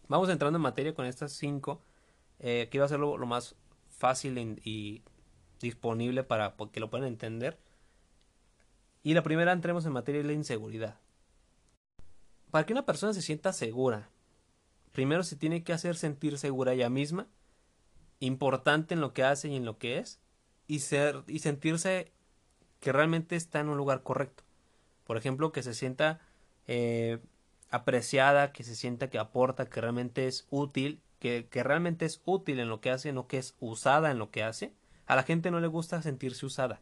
Vamos 0.07 0.29
entrando 0.29 0.57
en 0.57 0.63
materia 0.63 0.93
con 0.93 1.05
estas 1.05 1.31
cinco. 1.33 1.81
Eh, 2.39 2.67
quiero 2.69 2.85
hacerlo 2.85 3.17
lo 3.17 3.25
más 3.25 3.55
fácil 3.89 4.59
y 4.63 5.03
disponible 5.59 6.23
para 6.23 6.55
que 6.71 6.79
lo 6.79 6.89
puedan 6.89 7.07
entender. 7.07 7.57
Y 9.01 9.13
la 9.13 9.23
primera 9.23 9.51
entremos 9.51 9.85
en 9.85 9.93
materia 9.93 10.21
de 10.21 10.27
la 10.27 10.33
inseguridad. 10.33 10.99
Para 12.51 12.65
que 12.65 12.73
una 12.73 12.85
persona 12.85 13.13
se 13.13 13.21
sienta 13.21 13.51
segura, 13.51 14.09
primero 14.91 15.23
se 15.23 15.35
tiene 15.35 15.63
que 15.63 15.73
hacer 15.73 15.95
sentir 15.95 16.37
segura 16.37 16.73
ella 16.73 16.89
misma, 16.89 17.27
importante 18.19 18.93
en 18.93 19.01
lo 19.01 19.13
que 19.13 19.23
hace 19.23 19.49
y 19.49 19.55
en 19.55 19.65
lo 19.65 19.77
que 19.77 19.97
es, 19.97 20.19
y, 20.67 20.79
ser, 20.79 21.23
y 21.27 21.39
sentirse 21.39 22.11
que 22.79 22.91
realmente 22.91 23.35
está 23.35 23.59
en 23.59 23.69
un 23.69 23.77
lugar 23.77 24.03
correcto. 24.03 24.43
Por 25.03 25.17
ejemplo, 25.17 25.51
que 25.51 25.63
se 25.63 25.73
sienta 25.73 26.21
eh, 26.67 27.19
apreciada, 27.73 28.51
que 28.51 28.63
se 28.63 28.75
sienta 28.75 29.09
que 29.09 29.19
aporta, 29.19 29.65
que 29.65 29.81
realmente 29.81 30.27
es 30.27 30.47
útil, 30.49 31.01
que, 31.19 31.47
que 31.49 31.63
realmente 31.63 32.05
es 32.05 32.21
útil 32.25 32.59
en 32.59 32.69
lo 32.69 32.81
que 32.81 32.91
hace, 32.91 33.13
no 33.13 33.27
que 33.27 33.37
es 33.37 33.55
usada 33.59 34.11
en 34.11 34.19
lo 34.19 34.31
que 34.31 34.43
hace. 34.43 34.73
A 35.05 35.15
la 35.15 35.23
gente 35.23 35.51
no 35.51 35.59
le 35.59 35.67
gusta 35.67 36.01
sentirse 36.01 36.45
usada 36.45 36.81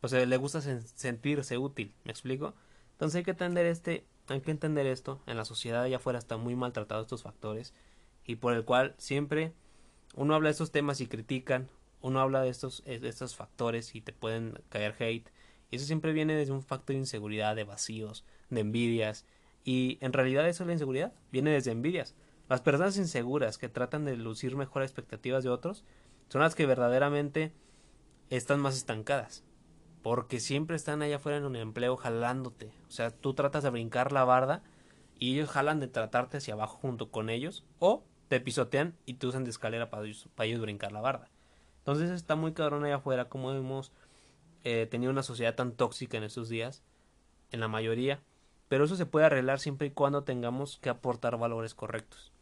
pues 0.00 0.12
le 0.12 0.36
gusta 0.36 0.60
sentirse 0.60 1.58
útil, 1.58 1.94
¿me 2.04 2.12
explico? 2.12 2.54
Entonces 2.92 3.16
hay 3.16 3.24
que 3.24 3.32
entender 3.32 3.66
este, 3.66 4.06
hay 4.28 4.40
que 4.40 4.50
entender 4.50 4.86
esto, 4.86 5.20
en 5.26 5.36
la 5.36 5.44
sociedad 5.44 5.82
allá 5.82 5.96
afuera 5.96 6.18
están 6.18 6.40
muy 6.40 6.54
maltratados 6.54 7.06
estos 7.06 7.22
factores 7.22 7.74
y 8.24 8.36
por 8.36 8.54
el 8.54 8.64
cual 8.64 8.94
siempre 8.98 9.52
uno 10.14 10.34
habla 10.34 10.48
de 10.48 10.52
estos 10.52 10.72
temas 10.72 11.00
y 11.00 11.06
critican, 11.06 11.68
uno 12.00 12.20
habla 12.20 12.42
de 12.42 12.50
estos, 12.50 12.84
de 12.84 13.08
estos 13.08 13.36
factores 13.36 13.94
y 13.94 14.00
te 14.00 14.12
pueden 14.12 14.60
caer 14.68 14.94
hate 14.98 15.28
y 15.70 15.76
eso 15.76 15.86
siempre 15.86 16.12
viene 16.12 16.34
desde 16.34 16.52
un 16.52 16.62
factor 16.62 16.94
de 16.94 17.00
inseguridad, 17.00 17.56
de 17.56 17.64
vacíos, 17.64 18.24
de 18.50 18.60
envidias 18.60 19.24
y 19.66 19.98
en 20.00 20.14
realidad 20.14 20.48
eso 20.48 20.62
es 20.62 20.66
la 20.68 20.72
inseguridad, 20.72 21.12
viene 21.30 21.50
desde 21.50 21.72
envidias. 21.72 22.14
Las 22.48 22.62
personas 22.62 22.96
inseguras 22.96 23.58
que 23.58 23.68
tratan 23.68 24.06
de 24.06 24.16
lucir 24.16 24.56
mejor 24.56 24.82
expectativas 24.82 25.44
de 25.44 25.50
otros 25.50 25.84
son 26.28 26.40
las 26.40 26.54
que 26.54 26.64
verdaderamente 26.64 27.52
están 28.30 28.60
más 28.60 28.76
estancadas 28.76 29.44
porque 30.06 30.38
siempre 30.38 30.76
están 30.76 31.02
allá 31.02 31.16
afuera 31.16 31.38
en 31.38 31.44
un 31.44 31.56
empleo 31.56 31.96
jalándote. 31.96 32.70
O 32.86 32.92
sea, 32.92 33.10
tú 33.10 33.34
tratas 33.34 33.64
de 33.64 33.70
brincar 33.70 34.12
la 34.12 34.22
barda 34.22 34.62
y 35.18 35.34
ellos 35.34 35.50
jalan 35.50 35.80
de 35.80 35.88
tratarte 35.88 36.36
hacia 36.36 36.54
abajo 36.54 36.76
junto 36.76 37.10
con 37.10 37.28
ellos 37.28 37.64
o 37.80 38.04
te 38.28 38.38
pisotean 38.38 38.94
y 39.04 39.14
te 39.14 39.26
usan 39.26 39.42
de 39.42 39.50
escalera 39.50 39.90
para 39.90 40.04
ellos, 40.04 40.28
para 40.36 40.46
ellos 40.46 40.60
brincar 40.60 40.92
la 40.92 41.00
barda. 41.00 41.28
Entonces 41.78 42.10
está 42.10 42.36
muy 42.36 42.52
cabrón 42.52 42.84
allá 42.84 42.94
afuera 42.94 43.28
como 43.28 43.50
hemos 43.50 43.90
eh, 44.62 44.86
tenido 44.88 45.10
una 45.10 45.24
sociedad 45.24 45.56
tan 45.56 45.72
tóxica 45.72 46.18
en 46.18 46.22
estos 46.22 46.48
días, 46.48 46.84
en 47.50 47.58
la 47.58 47.66
mayoría, 47.66 48.20
pero 48.68 48.84
eso 48.84 48.96
se 48.96 49.06
puede 49.06 49.26
arreglar 49.26 49.60
siempre 49.60 49.88
y 49.88 49.90
cuando 49.90 50.24
tengamos 50.24 50.78
que 50.78 50.88
aportar 50.88 51.38
valores 51.38 51.74
correctos. 51.74 52.32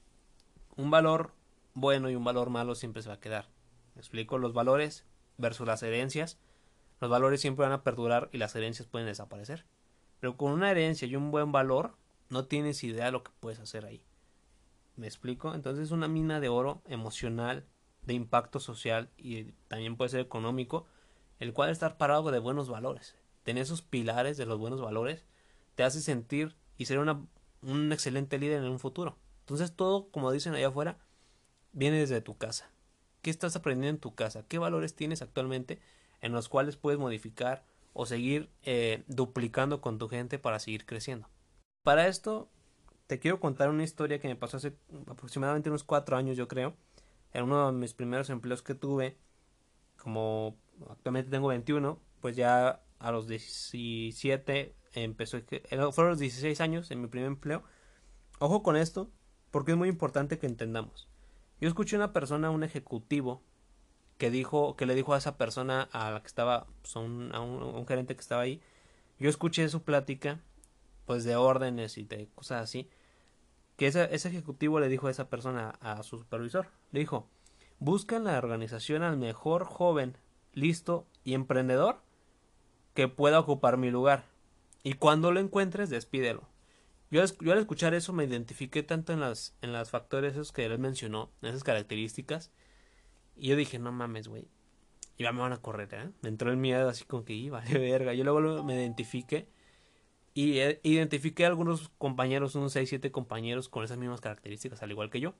Un 0.76 0.90
valor 0.90 1.33
bueno 1.75 2.09
y 2.11 2.16
un 2.16 2.25
valor 2.25 2.50
malo 2.50 2.75
siempre 2.75 3.02
se 3.02 3.09
va 3.09 3.16
a 3.16 3.21
quedar. 3.21 3.49
¿Me 3.95 4.00
explico? 4.00 4.38
Los 4.38 4.54
valores 4.54 5.04
versus 5.37 5.66
las 5.66 5.83
herencias. 5.83 6.38
Los 7.00 7.11
valores 7.11 7.40
siempre 7.40 7.64
van 7.64 7.73
a 7.73 7.83
perdurar 7.83 8.31
y 8.33 8.38
las 8.38 8.54
herencias 8.57 8.88
pueden 8.88 9.07
desaparecer. 9.07 9.66
Pero 10.21 10.37
con 10.37 10.52
una 10.52 10.71
herencia 10.71 11.07
y 11.07 11.16
un 11.16 11.31
buen 11.31 11.52
valor, 11.52 11.97
no 12.31 12.47
tienes 12.47 12.83
idea 12.83 13.07
de 13.07 13.12
lo 13.12 13.23
que 13.23 13.33
puedes 13.40 13.61
hacer 13.61 13.85
ahí. 13.85 14.04
¿Me 14.97 15.07
explico? 15.07 15.54
Entonces 15.54 15.85
es 15.85 15.90
una 15.90 16.09
mina 16.09 16.40
de 16.40 16.49
oro 16.49 16.83
emocional, 16.87 17.66
de 18.02 18.14
impacto 18.14 18.61
social 18.61 19.11
y 19.16 19.52
también 19.69 19.97
puede 19.97 20.11
ser 20.11 20.21
económico, 20.21 20.87
el 21.40 21.52
cual 21.52 21.71
estar 21.71 21.97
parado 21.97 22.31
de 22.31 22.38
buenos 22.38 22.69
valores. 22.69 23.16
Tener 23.43 23.64
esos 23.64 23.83
pilares 23.83 24.37
de 24.37 24.47
los 24.47 24.59
buenos 24.59 24.81
valores 24.81 25.26
te 25.75 25.83
hace 25.83 26.00
sentir 26.00 26.57
y 26.76 26.87
ser 26.87 26.99
una, 26.99 27.25
un 27.62 27.93
excelente 27.93 28.38
líder 28.38 28.62
en 28.62 28.71
un 28.71 28.78
futuro. 28.78 29.16
Entonces 29.40 29.75
todo, 29.75 30.09
como 30.11 30.33
dicen 30.33 30.54
allá 30.54 30.69
afuera, 30.69 30.99
viene 31.73 31.99
desde 31.99 32.21
tu 32.21 32.37
casa. 32.37 32.71
¿Qué 33.23 33.31
estás 33.31 33.57
aprendiendo 33.57 33.97
en 33.97 34.00
tu 34.00 34.14
casa? 34.14 34.45
¿Qué 34.47 34.59
valores 34.59 34.95
tienes 34.95 35.23
actualmente 35.23 35.81
en 36.21 36.33
los 36.33 36.49
cuales 36.49 36.76
puedes 36.76 36.99
modificar 36.99 37.64
o 37.93 38.07
seguir 38.07 38.50
eh, 38.62 39.04
duplicando 39.07 39.81
con 39.81 39.99
tu 39.99 40.09
gente 40.09 40.38
para 40.38 40.59
seguir 40.59 40.87
creciendo? 40.87 41.28
Para 41.83 42.09
esto, 42.09 42.50
te 43.07 43.19
quiero 43.19 43.40
contar 43.40 43.71
una 43.71 43.85
historia 43.85 44.19
que 44.19 44.28
me 44.28 44.37
pasó 44.37 44.57
hace 44.57 44.75
aproximadamente 45.07 45.69
unos 45.69 45.85
cuatro 45.85 46.16
años, 46.16 46.37
yo 46.37 46.49
creo. 46.49 46.75
En 47.33 47.45
uno 47.45 47.66
de 47.66 47.73
mis 47.73 47.95
primeros 47.95 48.31
empleos 48.31 48.62
que 48.62 48.75
tuve, 48.75 49.19
como 49.97 50.57
actualmente 50.88 51.31
tengo 51.31 51.49
21, 51.49 52.00
pues 52.21 52.37
ya 52.37 52.83
a 52.99 53.11
los 53.11 53.26
17 53.26 54.75
empezó, 54.95 55.39
eh, 55.39 55.63
fueron 55.93 56.11
los 56.11 56.19
16 56.19 56.61
años 56.61 56.91
en 56.91 57.01
mi 57.01 57.09
primer 57.09 57.29
empleo. 57.29 57.63
Ojo 58.39 58.63
con 58.63 58.77
esto, 58.77 59.11
porque 59.51 59.73
es 59.73 59.77
muy 59.77 59.89
importante 59.89 60.39
que 60.39 60.47
entendamos. 60.47 61.09
Yo 61.61 61.69
escuché 61.69 61.97
una 61.97 62.13
persona, 62.13 62.51
un 62.51 62.65
ejecutivo, 62.65 63.43
que 64.19 64.31
dijo, 64.31 64.77
que 64.77 64.87
le 64.87 64.95
dijo 64.95 65.15
a 65.15 65.19
esa 65.19 65.37
persona, 65.37 65.89
a 65.93 66.11
la 66.11 66.21
que 66.21 66.27
estaba, 66.27 66.67
pues, 66.83 66.97
a, 66.97 67.01
un, 67.01 67.87
gerente 67.87 68.15
que 68.15 68.21
estaba 68.21 68.43
ahí, 68.43 68.61
yo 69.19 69.29
escuché 69.29 69.69
su 69.69 69.83
plática, 69.83 70.41
pues 71.07 71.25
de 71.25 71.37
órdenes 71.37 71.99
y 71.99 72.05
de 72.05 72.29
cosas 72.35 72.63
así, 72.63 72.89
que 73.77 73.87
ese 73.87 74.29
ejecutivo 74.29 74.79
le 74.81 74.89
dijo 74.89 75.09
a 75.09 75.11
esa 75.11 75.29
persona, 75.29 75.71
a 75.81 76.03
su 76.03 76.19
supervisor, 76.19 76.69
le 76.93 77.01
dijo, 77.01 77.29
busca 77.79 78.17
en 78.17 78.25
la 78.25 78.39
organización 78.39 79.03
al 79.03 79.17
mejor 79.17 79.65
joven, 79.65 80.17
listo 80.53 81.07
y 81.25 81.35
emprendedor 81.35 82.01
que 82.95 83.09
pueda 83.09 83.41
ocupar 83.41 83.77
mi 83.77 83.91
lugar. 83.91 84.25
Y 84.85 84.93
cuando 84.93 85.33
lo 85.33 85.41
encuentres, 85.41 85.91
despídelo. 85.91 86.47
Yo, 87.11 87.23
al 87.23 87.59
escuchar 87.59 87.95
eso 87.95 88.12
me 88.12 88.25
identifiqué 88.25 88.83
tanto 88.83 89.12
en 89.12 89.21
las, 89.21 89.57
en 89.62 89.73
las 89.73 89.91
factores 89.91 90.35
esos 90.35 90.53
que 90.53 90.64
él 90.64 90.79
mencionó, 90.79 91.31
en 91.43 91.49
esas 91.49 91.64
características. 91.64 92.50
Y 93.35 93.49
yo 93.49 93.57
dije, 93.57 93.79
no 93.79 93.93
mames, 93.93 94.29
güey. 94.29 94.47
Ya 95.19 95.33
me 95.33 95.41
van 95.41 95.53
a 95.53 95.62
correr, 95.62 95.88
¿eh? 95.95 96.11
Me 96.23 96.29
entró 96.29 96.50
el 96.50 96.59
miedo 96.59 96.88
así 96.88 97.05
como 97.05 97.25
que 97.25 97.33
iba, 97.33 97.62
de 97.62 97.79
verga. 97.79 98.12
Yo 98.12 98.25
luego 98.25 98.62
me 98.62 98.75
identifiqué. 98.75 99.49
Y 100.35 100.59
eh, 100.59 100.81
identifiqué 100.83 101.45
a 101.45 101.49
algunos 101.49 101.88
compañeros, 101.97 102.55
unos 102.57 102.73
6, 102.73 102.88
7 102.88 103.11
compañeros 103.11 103.69
con 103.69 103.85
esas 103.85 103.97
mismas 103.97 104.21
características, 104.21 104.83
al 104.83 104.91
igual 104.91 105.09
que 105.09 105.21
yo. 105.21 105.35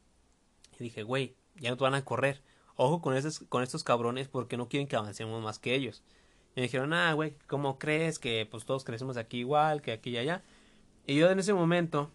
Y 0.79 0.85
dije, 0.85 1.03
güey, 1.03 1.37
ya 1.57 1.71
no 1.71 1.77
te 1.77 1.85
van 1.85 1.95
a 1.95 2.05
correr. 2.05 2.43
Ojo 2.77 3.03
con, 3.03 3.15
esos, 3.15 3.41
con 3.41 3.63
estos 3.63 3.85
cabrones 3.85 4.29
porque 4.29 4.57
no 4.57 4.69
quieren 4.69 4.89
que 4.89 4.97
avancemos 4.97 5.43
más 5.43 5.59
que 5.59 5.75
ellos. 5.75 6.03
Y 6.55 6.61
me 6.61 6.63
dijeron, 6.63 6.93
ah, 6.93 7.13
güey, 7.15 7.37
¿cómo 7.47 7.79
crees 7.79 8.19
que 8.19 8.47
pues 8.49 8.65
todos 8.65 8.85
crecemos 8.85 9.17
aquí 9.17 9.39
igual, 9.39 9.83
que 9.83 9.93
aquí 9.93 10.11
y 10.11 10.19
allá? 10.19 10.43
Y 11.07 11.17
yo 11.17 11.31
en 11.31 11.39
ese 11.39 11.53
momento 11.53 12.11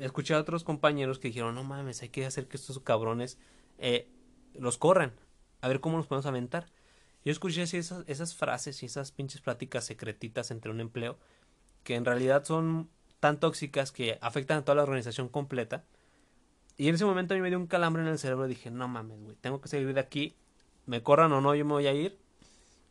escuché 0.00 0.34
a 0.34 0.40
otros 0.40 0.64
compañeros 0.64 1.18
que 1.18 1.28
dijeron, 1.28 1.54
no 1.54 1.62
mames, 1.62 2.02
hay 2.02 2.08
que 2.08 2.24
hacer 2.24 2.48
que 2.48 2.56
estos 2.56 2.78
cabrones 2.80 3.38
eh, 3.78 4.08
los 4.54 4.78
corran, 4.78 5.12
a 5.60 5.68
ver 5.68 5.80
cómo 5.80 5.98
nos 5.98 6.06
podemos 6.06 6.26
aventar. 6.26 6.66
Yo 7.24 7.32
escuché 7.32 7.62
así 7.62 7.76
esas, 7.76 8.04
esas 8.08 8.34
frases 8.34 8.82
y 8.82 8.86
esas 8.86 9.12
pinches 9.12 9.40
pláticas 9.40 9.84
secretitas 9.84 10.50
entre 10.50 10.70
un 10.70 10.80
empleo 10.80 11.18
que 11.82 11.94
en 11.94 12.04
realidad 12.04 12.44
son 12.44 12.88
tan 13.20 13.38
tóxicas 13.38 13.92
que 13.92 14.18
afectan 14.22 14.58
a 14.58 14.64
toda 14.64 14.76
la 14.76 14.82
organización 14.82 15.28
completa. 15.28 15.84
Y 16.76 16.88
en 16.88 16.94
ese 16.94 17.04
momento 17.04 17.34
a 17.34 17.36
mí 17.36 17.42
me 17.42 17.48
dio 17.48 17.58
un 17.58 17.66
calambre 17.66 18.02
en 18.02 18.08
el 18.08 18.18
cerebro 18.18 18.46
y 18.46 18.50
dije, 18.50 18.70
no 18.70 18.88
mames, 18.88 19.20
güey, 19.20 19.36
tengo 19.36 19.60
que 19.60 19.68
salir 19.68 19.92
de 19.92 20.00
aquí, 20.00 20.36
me 20.86 21.02
corran 21.02 21.32
o 21.32 21.40
no, 21.40 21.54
yo 21.54 21.64
me 21.64 21.72
voy 21.72 21.86
a 21.86 21.92
ir 21.92 22.18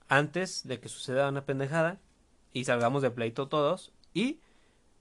antes 0.07 0.67
de 0.67 0.79
que 0.79 0.89
suceda 0.89 1.29
una 1.29 1.45
pendejada 1.45 1.99
y 2.53 2.65
salgamos 2.65 3.01
de 3.01 3.11
pleito 3.11 3.47
todos 3.47 3.91
y 4.13 4.39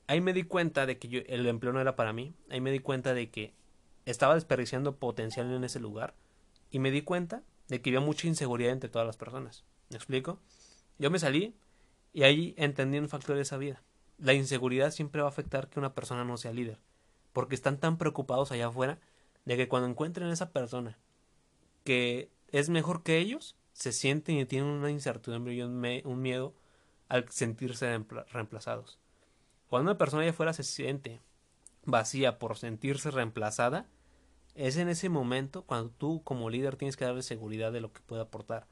ahí 0.07 0.21
me 0.21 0.33
di 0.33 0.45
cuenta 0.45 0.87
de 0.87 0.99
que 0.99 1.25
el 1.29 1.47
empleo 1.47 1.73
no 1.73 1.81
era 1.81 1.97
para 1.97 2.13
mí. 2.13 2.35
Ahí 2.51 2.61
me 2.61 2.73
di 2.73 2.81
cuenta 2.81 3.15
de 3.15 3.31
que 3.31 3.55
estaba 4.07 4.35
desperdiciando 4.35 4.97
potencial 4.97 5.51
en 5.53 5.65
ese 5.65 5.81
lugar. 5.81 6.15
Y 6.71 6.79
me 6.79 6.91
di 6.91 7.03
cuenta 7.03 7.43
de 7.69 7.81
que 7.81 7.91
había 7.91 8.01
mucha 8.01 8.27
inseguridad 8.27 8.73
entre 8.73 8.91
todas 8.91 9.07
las 9.07 9.17
personas. 9.17 9.65
¿Me 9.91 9.97
explico? 9.97 10.41
Yo 10.99 11.11
me 11.11 11.19
salí 11.19 11.55
y 12.13 12.25
ahí 12.25 12.55
entendí 12.57 12.99
un 12.99 13.09
factor 13.09 13.37
de 13.37 13.43
esa 13.43 13.57
vida. 13.57 13.83
La 14.19 14.35
inseguridad 14.35 14.91
siempre 14.91 15.23
va 15.23 15.29
a 15.29 15.31
afectar 15.31 15.69
que 15.69 15.79
una 15.79 15.95
persona 15.95 16.25
no 16.25 16.37
sea 16.37 16.53
líder. 16.53 16.79
Porque 17.33 17.55
están 17.55 17.79
tan 17.79 17.99
preocupados 17.99 18.53
allá 18.53 18.69
afuera 18.69 18.99
de 19.45 19.57
que 19.57 19.69
cuando 19.69 19.89
encuentren 19.89 20.29
a 20.29 20.33
esa 20.33 20.51
persona 20.51 20.99
que 21.85 22.31
es 22.49 22.71
mejor 22.71 23.03
que 23.03 23.19
ellos, 23.19 23.57
se 23.75 23.93
sienten 23.93 24.39
y 24.39 24.47
tienen 24.47 24.71
una 24.71 24.91
incertidumbre 24.91 25.53
y 25.53 25.61
un, 25.61 26.23
miedo 26.23 26.55
al 27.09 27.29
sentirse 27.29 28.03
reemplazados. 28.33 28.99
Cuando 29.69 29.91
una 29.91 29.99
persona 29.99 30.23
allá 30.23 30.31
afuera 30.31 30.53
se 30.53 30.63
siente 30.63 31.21
vacía 31.85 32.39
por 32.39 32.57
sentirse 32.57 33.11
reemplazada, 33.11 33.87
es 34.55 34.77
en 34.77 34.89
ese 34.89 35.09
momento 35.09 35.65
cuando 35.65 35.91
tú 35.91 36.23
como 36.23 36.49
líder 36.49 36.77
tienes 36.77 36.97
que 36.97 37.05
darle 37.05 37.23
seguridad 37.23 37.73
de 37.73 37.81
lo 37.81 37.93
que 37.93 38.01
puede 38.01 38.23
aportar. 38.23 38.69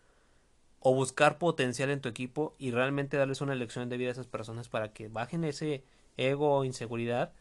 O 0.78 0.94
buscar 0.94 1.38
potencial 1.38 1.90
en 1.90 2.00
tu 2.00 2.08
equipo 2.08 2.54
y 2.58 2.70
realmente 2.70 3.16
darles 3.16 3.40
una 3.40 3.56
lección 3.56 3.88
de 3.88 3.96
vida 3.96 4.08
a 4.08 4.12
esas 4.12 4.28
personas 4.28 4.68
para 4.68 4.92
que 4.92 5.08
bajen 5.08 5.44
ese 5.44 5.84
ego 6.16 6.56
o 6.56 6.64
inseguridad 6.64 7.32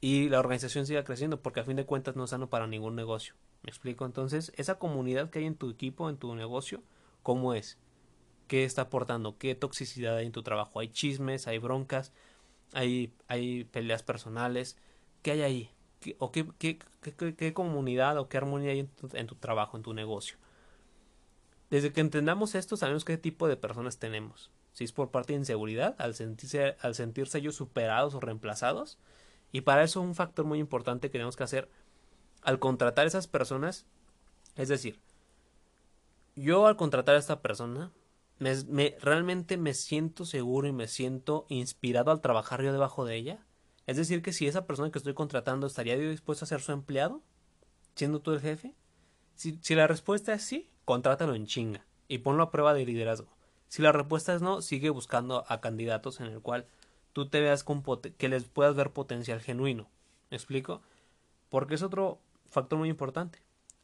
y 0.00 0.28
la 0.28 0.38
organización 0.38 0.86
siga 0.86 1.04
creciendo, 1.04 1.42
porque 1.42 1.60
a 1.60 1.64
fin 1.64 1.76
de 1.76 1.84
cuentas 1.84 2.16
no 2.16 2.24
es 2.24 2.30
sano 2.30 2.48
para 2.48 2.66
ningún 2.66 2.96
negocio. 2.96 3.34
¿Me 3.62 3.70
explico? 3.70 4.06
Entonces, 4.06 4.52
esa 4.56 4.78
comunidad 4.78 5.30
que 5.30 5.40
hay 5.40 5.46
en 5.46 5.56
tu 5.56 5.70
equipo, 5.70 6.08
en 6.08 6.16
tu 6.16 6.34
negocio, 6.34 6.82
¿cómo 7.22 7.54
es? 7.54 7.78
¿Qué 8.48 8.64
está 8.64 8.82
aportando? 8.82 9.38
¿Qué 9.38 9.54
toxicidad 9.54 10.16
hay 10.16 10.26
en 10.26 10.32
tu 10.32 10.42
trabajo? 10.42 10.80
¿Hay 10.80 10.88
chismes? 10.88 11.46
¿Hay 11.46 11.58
broncas? 11.58 12.12
hay, 12.72 13.12
hay 13.28 13.64
peleas 13.64 14.02
personales. 14.02 14.76
¿Qué 15.22 15.32
hay 15.32 15.42
ahí? 15.42 15.70
¿Qué, 16.00 16.16
¿O 16.18 16.32
qué, 16.32 16.46
qué, 16.58 16.78
qué, 17.36 17.52
comunidad 17.52 18.18
o 18.18 18.28
qué 18.28 18.38
armonía 18.38 18.72
hay 18.72 18.88
en 19.12 19.26
tu, 19.26 19.34
trabajo, 19.36 19.76
en 19.76 19.82
tu 19.82 19.92
negocio? 19.92 20.38
Desde 21.68 21.92
que 21.92 22.00
entendamos 22.00 22.54
esto, 22.54 22.76
sabemos 22.76 23.04
qué 23.04 23.16
tipo 23.16 23.48
de 23.48 23.56
personas 23.56 23.98
tenemos. 23.98 24.50
Si 24.72 24.84
es 24.84 24.92
por 24.92 25.10
parte 25.10 25.32
de 25.32 25.40
inseguridad, 25.40 25.94
al 25.98 26.14
sentirse, 26.14 26.76
al 26.80 26.94
sentirse 26.94 27.38
ellos 27.38 27.54
superados 27.54 28.14
o 28.14 28.20
reemplazados. 28.20 28.98
Y 29.52 29.62
para 29.62 29.82
eso 29.82 30.00
un 30.00 30.14
factor 30.14 30.44
muy 30.44 30.58
importante 30.58 31.08
que 31.08 31.12
tenemos 31.12 31.36
que 31.36 31.44
hacer 31.44 31.68
al 32.42 32.58
contratar 32.58 33.06
esas 33.06 33.26
personas. 33.26 33.86
Es 34.56 34.68
decir, 34.68 35.00
yo 36.36 36.66
al 36.66 36.76
contratar 36.76 37.16
a 37.16 37.18
esta 37.18 37.40
persona 37.40 37.92
me, 38.38 38.96
realmente 39.00 39.56
me 39.56 39.74
siento 39.74 40.24
seguro 40.24 40.66
y 40.66 40.72
me 40.72 40.88
siento 40.88 41.46
inspirado 41.48 42.10
al 42.10 42.20
trabajar 42.20 42.62
yo 42.62 42.72
debajo 42.72 43.04
de 43.04 43.16
ella. 43.16 43.46
Es 43.86 43.96
decir, 43.96 44.22
que 44.22 44.32
si 44.32 44.46
esa 44.46 44.66
persona 44.66 44.90
que 44.90 44.98
estoy 44.98 45.14
contratando 45.14 45.66
estaría 45.66 45.96
dispuesto 45.96 46.44
a 46.44 46.48
ser 46.48 46.60
su 46.60 46.72
empleado, 46.72 47.22
siendo 47.94 48.20
tú 48.20 48.32
el 48.32 48.40
jefe. 48.40 48.74
Si, 49.34 49.58
si 49.62 49.74
la 49.74 49.86
respuesta 49.86 50.32
es 50.32 50.42
sí, 50.42 50.70
contrátalo 50.84 51.34
en 51.34 51.46
chinga 51.46 51.84
y 52.08 52.18
ponlo 52.18 52.42
a 52.42 52.50
prueba 52.50 52.72
de 52.72 52.84
liderazgo. 52.84 53.28
Si 53.68 53.82
la 53.82 53.92
respuesta 53.92 54.34
es 54.34 54.42
no, 54.42 54.62
sigue 54.62 54.90
buscando 54.90 55.44
a 55.48 55.60
candidatos 55.60 56.20
en 56.20 56.26
el 56.26 56.40
cual 56.40 56.66
tú 57.12 57.28
te 57.28 57.40
veas 57.40 57.62
con 57.62 57.82
que 58.16 58.28
les 58.28 58.44
puedas 58.44 58.74
ver 58.74 58.90
potencial 58.90 59.40
genuino. 59.40 59.88
¿Me 60.30 60.36
explico? 60.36 60.82
Porque 61.48 61.74
es 61.74 61.82
otro 61.82 62.20
factor 62.50 62.78
muy 62.78 62.88
importante. 62.88 63.40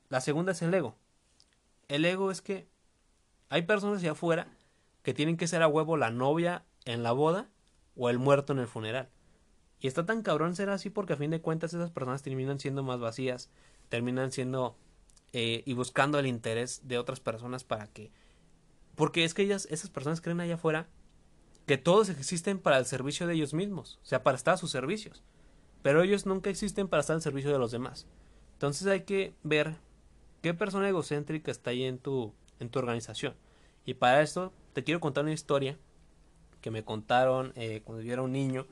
La 0.08 0.20
segunda 0.20 0.52
es 0.52 0.62
el 0.62 0.74
ego. 0.74 0.94
El 1.88 2.04
ego 2.04 2.30
es 2.30 2.42
que 2.42 2.68
hay 3.48 3.62
personas 3.62 4.00
allá 4.00 4.12
afuera 4.12 4.48
que 5.02 5.14
tienen 5.14 5.36
que 5.36 5.46
ser 5.46 5.62
a 5.62 5.68
huevo 5.68 5.96
la 5.96 6.10
novia 6.10 6.64
en 6.84 7.02
la 7.02 7.12
boda 7.12 7.48
o 7.96 8.10
el 8.10 8.18
muerto 8.18 8.52
en 8.52 8.58
el 8.58 8.66
funeral. 8.66 9.08
Y 9.80 9.86
está 9.86 10.06
tan 10.06 10.22
cabrón 10.22 10.56
ser 10.56 10.68
así 10.70 10.90
porque 10.90 11.12
a 11.12 11.16
fin 11.16 11.30
de 11.30 11.40
cuentas 11.40 11.72
esas 11.74 11.90
personas 11.90 12.22
terminan 12.22 12.58
siendo 12.58 12.82
más 12.82 12.98
vacías, 12.98 13.50
terminan 13.88 14.32
siendo 14.32 14.76
eh, 15.32 15.62
y 15.66 15.74
buscando 15.74 16.18
el 16.18 16.26
interés 16.26 16.80
de 16.84 16.98
otras 16.98 17.20
personas 17.20 17.64
para 17.64 17.86
que... 17.86 18.10
Porque 18.94 19.24
es 19.24 19.34
que 19.34 19.42
ellas, 19.42 19.68
esas 19.70 19.90
personas 19.90 20.20
creen 20.20 20.40
allá 20.40 20.54
afuera 20.54 20.88
que 21.66 21.76
todos 21.76 22.08
existen 22.08 22.58
para 22.58 22.78
el 22.78 22.86
servicio 22.86 23.26
de 23.26 23.34
ellos 23.34 23.52
mismos, 23.52 23.98
o 24.02 24.06
sea, 24.06 24.22
para 24.22 24.36
estar 24.36 24.54
a 24.54 24.56
sus 24.56 24.70
servicios. 24.70 25.22
Pero 25.82 26.02
ellos 26.02 26.24
nunca 26.24 26.48
existen 26.48 26.88
para 26.88 27.00
estar 27.00 27.14
al 27.14 27.22
servicio 27.22 27.52
de 27.52 27.58
los 27.58 27.70
demás. 27.70 28.06
Entonces 28.56 28.86
hay 28.86 29.02
que 29.02 29.34
ver 29.42 29.76
¿Qué 30.46 30.54
persona 30.54 30.88
egocéntrica 30.88 31.50
está 31.50 31.70
ahí 31.70 31.82
en 31.82 31.98
tu, 31.98 32.32
en 32.60 32.68
tu 32.68 32.78
organización? 32.78 33.34
Y 33.84 33.94
para 33.94 34.22
esto 34.22 34.52
te 34.74 34.84
quiero 34.84 35.00
contar 35.00 35.24
una 35.24 35.32
historia 35.32 35.76
que 36.60 36.70
me 36.70 36.84
contaron 36.84 37.52
eh, 37.56 37.82
cuando 37.84 38.04
yo 38.04 38.12
era 38.12 38.22
un 38.22 38.30
niño. 38.30 38.68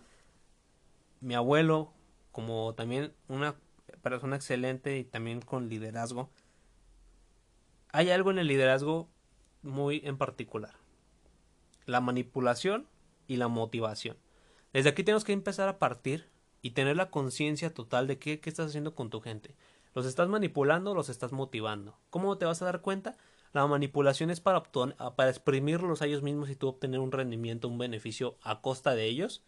Mi 1.20 1.34
abuelo, 1.34 1.92
como 2.30 2.76
también 2.76 3.12
una 3.26 3.56
persona 4.02 4.36
excelente 4.36 4.98
y 4.98 5.02
también 5.02 5.40
con 5.40 5.68
liderazgo, 5.68 6.30
hay 7.90 8.10
algo 8.10 8.30
en 8.30 8.38
el 8.38 8.46
liderazgo 8.46 9.08
muy 9.62 10.00
en 10.04 10.16
particular. 10.16 10.74
La 11.86 12.00
manipulación 12.00 12.86
y 13.26 13.36
la 13.36 13.48
motivación. 13.48 14.16
Desde 14.72 14.90
aquí 14.90 15.02
tenemos 15.02 15.24
que 15.24 15.32
empezar 15.32 15.68
a 15.68 15.80
partir 15.80 16.28
y 16.62 16.70
tener 16.70 16.96
la 16.96 17.10
conciencia 17.10 17.74
total 17.74 18.06
de 18.06 18.20
qué, 18.20 18.38
qué 18.38 18.48
estás 18.48 18.68
haciendo 18.68 18.94
con 18.94 19.10
tu 19.10 19.20
gente. 19.20 19.56
¿Los 19.94 20.06
estás 20.06 20.28
manipulando 20.28 20.94
los 20.94 21.08
estás 21.08 21.32
motivando? 21.32 21.96
¿Cómo 22.10 22.36
te 22.36 22.44
vas 22.44 22.60
a 22.62 22.64
dar 22.64 22.80
cuenta? 22.80 23.16
La 23.52 23.66
manipulación 23.66 24.30
es 24.30 24.40
para, 24.40 24.64
para 24.64 25.30
exprimirlos 25.30 26.02
a 26.02 26.06
ellos 26.06 26.22
mismos 26.22 26.50
y 26.50 26.56
tú 26.56 26.68
obtener 26.68 26.98
un 26.98 27.12
rendimiento, 27.12 27.68
un 27.68 27.78
beneficio 27.78 28.36
a 28.42 28.60
costa 28.60 28.94
de 28.96 29.04
ellos. 29.04 29.44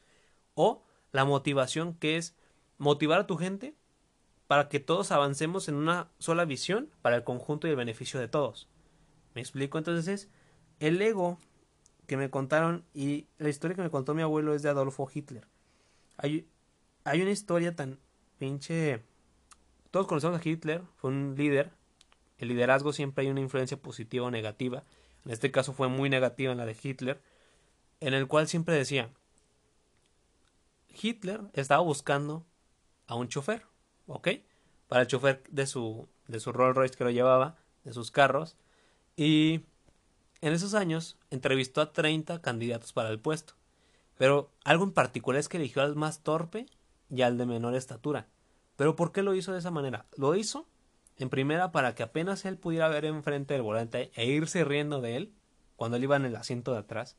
O 0.55 0.85
la 1.11 1.25
motivación 1.25 1.95
que 1.95 2.17
es 2.17 2.37
motivar 2.79 3.21
a 3.21 3.27
tu 3.27 3.37
gente 3.37 3.75
para 4.47 4.69
que 4.69 4.79
todos 4.79 5.11
avancemos 5.11 5.69
en 5.69 5.75
una 5.75 6.09
sola 6.19 6.45
visión 6.45 6.89
para 7.03 7.17
el 7.17 7.25
conjunto 7.25 7.67
y 7.67 7.71
el 7.71 7.77
beneficio 7.77 8.21
de 8.21 8.29
todos. 8.29 8.69
¿Me 9.35 9.41
explico? 9.41 9.79
Entonces, 9.79 10.29
el 10.79 11.03
ego 11.03 11.39
que 12.07 12.17
me 12.17 12.31
contaron 12.31 12.85
y 12.95 13.27
la 13.39 13.49
historia 13.49 13.75
que 13.75 13.83
me 13.83 13.91
contó 13.91 14.15
mi 14.15 14.23
abuelo 14.23 14.55
es 14.55 14.63
de 14.63 14.69
Adolfo 14.69 15.09
Hitler. 15.13 15.49
Hay, 16.17 16.49
hay 17.05 17.23
una 17.23 17.33
historia 17.33 17.75
tan 17.75 17.99
pinche... 18.39 19.03
Todos 19.97 20.09
conocemos 20.09 20.39
a 20.39 20.47
Hitler, 20.47 20.83
fue 20.97 21.09
un 21.09 21.37
líder. 21.39 21.73
El 22.37 22.49
liderazgo 22.49 22.93
siempre 22.93 23.25
hay 23.25 23.31
una 23.31 23.41
influencia 23.41 23.79
positiva 23.79 24.27
o 24.27 24.31
negativa. 24.31 24.83
En 25.25 25.31
este 25.31 25.51
caso 25.51 25.73
fue 25.73 25.89
muy 25.89 26.11
negativa 26.11 26.53
en 26.53 26.59
la 26.59 26.67
de 26.67 26.77
Hitler, 26.83 27.23
en 28.01 28.13
el 28.13 28.27
cual 28.27 28.47
siempre 28.47 28.75
decía, 28.75 29.09
Hitler 30.91 31.41
estaba 31.55 31.81
buscando 31.81 32.45
a 33.07 33.15
un 33.15 33.29
chofer, 33.29 33.63
¿ok? 34.07 34.29
Para 34.87 35.01
el 35.01 35.09
chofer 35.09 35.43
de 35.49 35.67
su, 35.67 36.07
de 36.29 36.41
su 36.41 36.53
Rolls 36.53 36.77
Royce 36.77 36.95
que 36.95 37.05
lo 37.05 37.11
llevaba, 37.11 37.57
de 37.85 37.95
sus 37.95 38.11
carros. 38.11 38.59
Y 39.17 39.63
en 40.43 40.53
esos 40.53 40.75
años 40.75 41.17
entrevistó 41.31 41.81
a 41.81 41.95
30 41.95 42.43
candidatos 42.43 42.93
para 42.93 43.09
el 43.09 43.19
puesto. 43.19 43.55
Pero 44.19 44.51
algo 44.63 44.85
en 44.85 44.93
particular 44.93 45.41
es 45.41 45.49
que 45.49 45.57
eligió 45.57 45.81
al 45.81 45.97
más 45.97 46.23
torpe 46.23 46.67
y 47.09 47.23
al 47.23 47.39
de 47.39 47.47
menor 47.47 47.75
estatura. 47.75 48.29
Pero 48.77 48.97
¿por 48.97 49.13
qué 49.13 49.23
lo 49.23 49.35
hizo 49.35 49.53
de 49.53 49.59
esa 49.59 49.71
manera? 49.71 50.07
Lo 50.17 50.35
hizo 50.35 50.69
en 51.17 51.31
primera 51.31 51.73
para 51.73 51.95
que 51.95 52.03
apenas 52.03 52.45
él 52.45 52.59
pudiera 52.59 52.89
ver 52.89 53.05
enfrente 53.07 53.55
del 53.55 53.63
volante 53.63 54.11
e 54.15 54.27
irse 54.27 54.65
riendo 54.65 55.01
de 55.01 55.17
él 55.17 55.35
cuando 55.77 55.97
él 55.97 56.05
iba 56.05 56.17
en 56.17 56.27
el 56.27 56.37
asiento 56.37 56.73
de 56.73 56.79
atrás. 56.79 57.17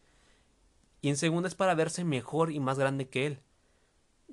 Y 1.01 1.09
en 1.09 1.17
segunda 1.17 1.47
es 1.47 1.55
para 1.55 1.75
verse 1.75 2.03
mejor 2.03 2.51
y 2.51 2.59
más 2.59 2.79
grande 2.79 3.09
que 3.09 3.25
él. 3.27 3.41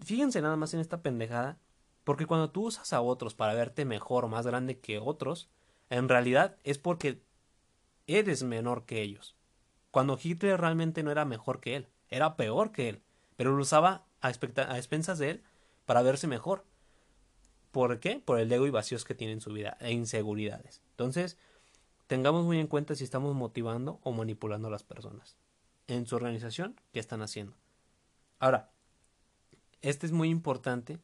Fíjense 0.02 0.42
nada 0.42 0.56
más 0.56 0.74
en 0.74 0.80
esta 0.80 1.02
pendejada 1.02 1.58
porque 2.04 2.26
cuando 2.26 2.50
tú 2.50 2.66
usas 2.66 2.92
a 2.92 3.00
otros 3.00 3.34
para 3.34 3.54
verte 3.54 3.84
mejor 3.84 4.24
o 4.24 4.28
más 4.28 4.46
grande 4.46 4.78
que 4.78 4.98
otros, 4.98 5.48
en 5.88 6.08
realidad 6.08 6.56
es 6.62 6.78
porque 6.78 7.22
eres 8.06 8.42
menor 8.42 8.84
que 8.84 9.00
ellos. 9.00 9.36
Cuando 9.90 10.18
Hitler 10.22 10.60
realmente 10.60 11.02
no 11.02 11.10
era 11.10 11.24
mejor 11.24 11.60
que 11.60 11.76
él, 11.76 11.88
era 12.08 12.36
peor 12.36 12.72
que 12.72 12.88
él, 12.90 13.02
pero 13.36 13.52
lo 13.52 13.62
usaba 13.62 14.04
a, 14.20 14.28
a 14.28 14.78
expensas 14.78 15.18
de 15.18 15.30
él 15.30 15.44
para 15.86 16.02
verse 16.02 16.26
mejor. 16.26 16.66
¿Por 17.74 17.98
qué? 17.98 18.22
Por 18.24 18.38
el 18.38 18.52
ego 18.52 18.68
y 18.68 18.70
vacíos 18.70 19.04
que 19.04 19.16
tiene 19.16 19.32
en 19.32 19.40
su 19.40 19.52
vida 19.52 19.76
e 19.80 19.90
inseguridades. 19.90 20.80
Entonces, 20.90 21.36
tengamos 22.06 22.44
muy 22.44 22.60
en 22.60 22.68
cuenta 22.68 22.94
si 22.94 23.02
estamos 23.02 23.34
motivando 23.34 23.98
o 24.04 24.12
manipulando 24.12 24.68
a 24.68 24.70
las 24.70 24.84
personas. 24.84 25.36
En 25.88 26.06
su 26.06 26.14
organización, 26.14 26.80
¿qué 26.92 27.00
están 27.00 27.20
haciendo? 27.20 27.56
Ahora, 28.38 28.70
este 29.82 30.06
es 30.06 30.12
muy 30.12 30.28
importante 30.30 31.00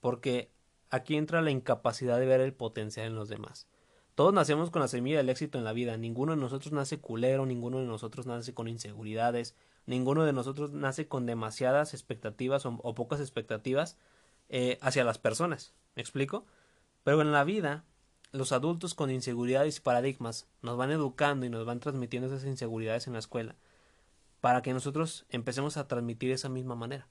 porque 0.00 0.50
aquí 0.90 1.14
entra 1.14 1.40
la 1.40 1.52
incapacidad 1.52 2.18
de 2.18 2.26
ver 2.26 2.40
el 2.40 2.52
potencial 2.52 3.06
en 3.06 3.14
los 3.14 3.28
demás. 3.28 3.68
Todos 4.16 4.34
nacemos 4.34 4.70
con 4.70 4.82
la 4.82 4.88
semilla 4.88 5.18
del 5.18 5.28
éxito 5.28 5.56
en 5.56 5.62
la 5.62 5.72
vida, 5.72 5.96
ninguno 5.96 6.32
de 6.32 6.40
nosotros 6.42 6.72
nace 6.72 6.98
culero, 6.98 7.46
ninguno 7.46 7.78
de 7.78 7.86
nosotros 7.86 8.26
nace 8.26 8.52
con 8.54 8.66
inseguridades, 8.66 9.54
ninguno 9.86 10.24
de 10.24 10.32
nosotros 10.32 10.72
nace 10.72 11.06
con 11.06 11.26
demasiadas 11.26 11.94
expectativas 11.94 12.66
o, 12.66 12.94
pocas 12.96 13.20
expectativas 13.20 13.96
eh, 14.48 14.78
hacia 14.80 15.04
las 15.04 15.18
personas. 15.18 15.74
¿Me 15.94 16.02
explico? 16.02 16.46
Pero 17.04 17.20
en 17.20 17.32
la 17.32 17.44
vida, 17.44 17.84
los 18.32 18.52
adultos 18.52 18.94
con 18.94 19.10
inseguridades 19.10 19.78
y 19.78 19.80
paradigmas 19.80 20.48
nos 20.62 20.76
van 20.76 20.90
educando 20.90 21.46
y 21.46 21.50
nos 21.50 21.64
van 21.64 21.80
transmitiendo 21.80 22.28
esas 22.28 22.44
inseguridades 22.44 23.06
en 23.06 23.14
la 23.14 23.20
escuela 23.20 23.56
para 24.40 24.62
que 24.62 24.72
nosotros 24.72 25.26
empecemos 25.30 25.76
a 25.76 25.88
transmitir 25.88 26.30
esa 26.30 26.48
misma 26.48 26.74
manera 26.74 27.08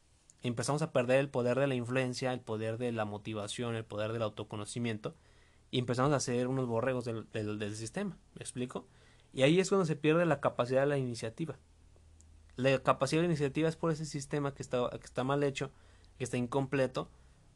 empezamos 0.48 0.82
a 0.82 0.92
perder 0.92 1.20
el 1.20 1.30
poder 1.30 1.60
de 1.60 1.68
la 1.68 1.76
influencia, 1.76 2.34
el 2.34 2.40
poder 2.40 2.78
de 2.78 2.92
la 2.92 3.06
motivación, 3.06 3.76
el 3.76 3.86
poder 3.86 4.14
del 4.14 4.22
autoconocimiento 4.22 5.16
y 5.72 5.80
empezamos 5.80 6.14
a 6.14 6.20
ser 6.20 6.48
unos 6.48 6.68
borregos 6.68 7.06
del, 7.06 7.28
del, 7.32 7.76
sistema. 7.76 8.18
¿Me 8.36 8.42
explico? 8.42 8.86
Y 9.34 9.42
ahí 9.42 9.60
es 9.60 9.70
cuando 9.70 9.86
se 9.86 9.96
pierde 9.96 10.26
la 10.26 10.40
capacidad 10.40 10.82
de 10.82 10.88
la 10.88 10.98
iniciativa. 10.98 11.58
La 12.56 12.78
capacidad 12.80 13.22
de 13.22 13.28
la 13.28 13.34
iniciativa 13.34 13.68
es 13.68 13.76
por 13.76 13.92
ese 13.92 14.06
sistema 14.06 14.54
que 14.54 14.62
está, 14.62 14.90
que 14.92 15.06
está 15.06 15.24
mal 15.24 15.44
hecho, 15.44 15.72
que 16.18 16.24
está 16.24 16.38
incompleto, 16.38 17.10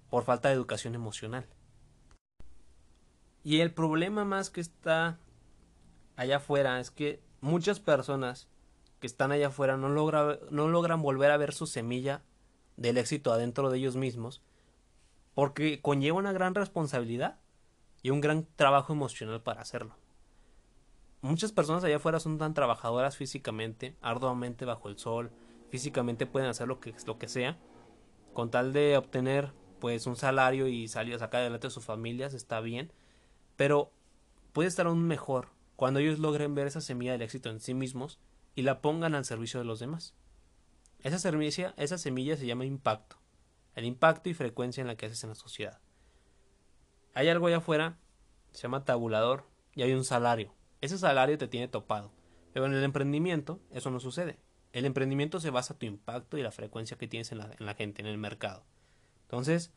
por 0.09 0.23
falta 0.23 0.49
de 0.49 0.55
educación 0.55 0.95
emocional. 0.95 1.45
Y 3.43 3.61
el 3.61 3.73
problema 3.73 4.25
más 4.25 4.49
que 4.49 4.61
está 4.61 5.19
allá 6.15 6.37
afuera 6.37 6.79
es 6.79 6.91
que 6.91 7.21
muchas 7.41 7.79
personas 7.79 8.49
que 8.99 9.07
están 9.07 9.31
allá 9.31 9.47
afuera 9.47 9.77
no, 9.77 9.89
logra, 9.89 10.39
no 10.51 10.67
logran 10.67 11.01
volver 11.01 11.31
a 11.31 11.37
ver 11.37 11.53
su 11.53 11.65
semilla 11.65 12.21
del 12.75 12.97
éxito 12.97 13.31
adentro 13.31 13.69
de 13.69 13.77
ellos 13.77 13.95
mismos, 13.95 14.41
porque 15.33 15.81
conlleva 15.81 16.17
una 16.17 16.33
gran 16.33 16.55
responsabilidad 16.55 17.39
y 18.01 18.09
un 18.09 18.21
gran 18.21 18.47
trabajo 18.55 18.93
emocional 18.93 19.41
para 19.41 19.61
hacerlo. 19.61 19.95
Muchas 21.21 21.51
personas 21.51 21.83
allá 21.83 21.97
afuera 21.97 22.19
son 22.19 22.37
tan 22.37 22.53
trabajadoras 22.53 23.17
físicamente, 23.17 23.95
arduamente 24.01 24.65
bajo 24.65 24.87
el 24.89 24.97
sol, 24.97 25.31
físicamente 25.69 26.25
pueden 26.25 26.49
hacer 26.49 26.67
lo 26.67 26.79
que, 26.79 26.93
lo 27.05 27.17
que 27.17 27.27
sea, 27.27 27.57
con 28.33 28.51
tal 28.51 28.71
de 28.73 28.97
obtener 28.97 29.51
pues 29.79 30.05
un 30.07 30.15
salario 30.15 30.67
y 30.67 30.87
salir 30.87 31.15
a 31.15 31.19
sacar 31.19 31.41
adelante 31.41 31.67
a 31.67 31.71
sus 31.71 31.85
familias, 31.85 32.33
está 32.33 32.59
bien, 32.61 32.91
pero 33.55 33.91
puede 34.53 34.67
estar 34.67 34.87
aún 34.87 35.07
mejor 35.07 35.49
cuando 35.75 35.99
ellos 35.99 36.19
logren 36.19 36.55
ver 36.55 36.67
esa 36.67 36.81
semilla 36.81 37.13
del 37.13 37.21
éxito 37.21 37.49
en 37.49 37.59
sí 37.59 37.73
mismos 37.73 38.19
y 38.55 38.63
la 38.63 38.81
pongan 38.81 39.15
al 39.15 39.25
servicio 39.25 39.59
de 39.59 39.65
los 39.65 39.79
demás. 39.79 40.13
Esa 41.01 41.19
semilla, 41.19 41.73
esa 41.77 41.97
semilla 41.97 42.35
se 42.35 42.45
llama 42.45 42.65
impacto. 42.65 43.17
El 43.75 43.85
impacto 43.85 44.29
y 44.29 44.33
frecuencia 44.33 44.81
en 44.81 44.87
la 44.87 44.95
que 44.95 45.05
haces 45.05 45.23
en 45.23 45.29
la 45.29 45.35
sociedad. 45.35 45.79
Hay 47.13 47.29
algo 47.29 47.47
allá 47.47 47.57
afuera, 47.57 47.97
se 48.51 48.63
llama 48.63 48.83
tabulador, 48.83 49.45
y 49.73 49.83
hay 49.83 49.93
un 49.93 50.03
salario. 50.03 50.53
Ese 50.81 50.97
salario 50.97 51.37
te 51.37 51.47
tiene 51.47 51.69
topado. 51.69 52.11
Pero 52.53 52.65
en 52.65 52.73
el 52.73 52.83
emprendimiento 52.83 53.61
eso 53.71 53.91
no 53.91 53.99
sucede. 53.99 54.39
El 54.73 54.85
emprendimiento 54.85 55.39
se 55.39 55.49
basa 55.49 55.73
en 55.73 55.79
tu 55.79 55.85
impacto 55.85 56.37
y 56.37 56.43
la 56.43 56.51
frecuencia 56.51 56.97
que 56.97 57.07
tienes 57.07 57.31
en 57.31 57.37
la, 57.37 57.51
en 57.57 57.65
la 57.65 57.75
gente, 57.75 58.01
en 58.01 58.07
el 58.07 58.17
mercado. 58.17 58.65
Entonces, 59.29 59.71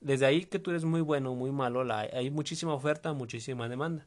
desde 0.00 0.24
ahí 0.26 0.44
que 0.44 0.60
tú 0.60 0.70
eres 0.70 0.84
muy 0.84 1.00
bueno 1.00 1.34
muy 1.34 1.50
malo, 1.50 1.84
hay 1.92 2.30
muchísima 2.30 2.74
oferta, 2.74 3.12
muchísima 3.12 3.68
demanda. 3.68 4.06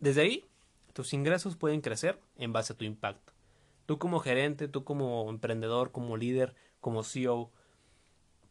Desde 0.00 0.22
ahí, 0.22 0.50
tus 0.92 1.12
ingresos 1.12 1.56
pueden 1.56 1.80
crecer 1.80 2.20
en 2.36 2.52
base 2.52 2.72
a 2.72 2.76
tu 2.76 2.84
impacto. 2.84 3.32
Tú 3.86 3.98
como 3.98 4.18
gerente, 4.18 4.66
tú 4.66 4.82
como 4.84 5.30
emprendedor, 5.30 5.92
como 5.92 6.16
líder, 6.16 6.56
como 6.80 7.04
CEO, 7.04 7.52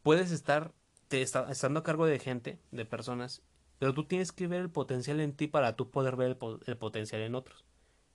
puedes 0.03 0.31
estar 0.31 0.71
te 1.07 1.21
estando 1.21 1.79
a 1.79 1.83
cargo 1.83 2.05
de 2.05 2.19
gente, 2.19 2.59
de 2.71 2.85
personas, 2.85 3.41
pero 3.79 3.93
tú 3.93 4.05
tienes 4.05 4.31
que 4.31 4.47
ver 4.47 4.61
el 4.61 4.69
potencial 4.69 5.19
en 5.19 5.33
ti 5.33 5.47
para 5.47 5.75
tú 5.75 5.89
poder 5.89 6.15
ver 6.15 6.37
el, 6.65 6.77
potencial 6.77 7.21
en 7.21 7.35
otros. 7.35 7.65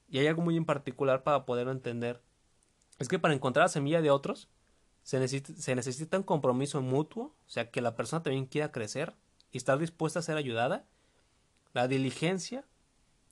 Y 0.09 0.19
hay 0.19 0.27
algo 0.27 0.43
muy 0.43 0.57
en 0.57 0.65
particular 0.65 1.23
para 1.23 1.45
poderlo 1.47 1.73
entender. 1.73 2.23
Es 2.99 3.09
que 3.09 3.19
para 3.19 3.35
encontrar 3.35 3.65
la 3.65 3.69
semilla 3.69 4.03
de 4.03 4.11
otros, 4.11 4.49
se 5.03 5.19
necesita, 5.19 6.17
un 6.17 6.23
compromiso 6.23 6.81
mutuo, 6.81 7.35
o 7.47 7.51
sea, 7.51 7.71
que 7.71 7.81
la 7.81 7.97
persona 7.97 8.23
también 8.23 8.47
quiera 8.47 8.73
crecer 8.73 9.15
y 9.51 9.59
estar 9.59 9.79
dispuesta 9.79 10.21
a 10.21 10.23
ser 10.23 10.37
ayudada, 10.37 10.85
la 11.73 11.89
diligencia 11.89 12.65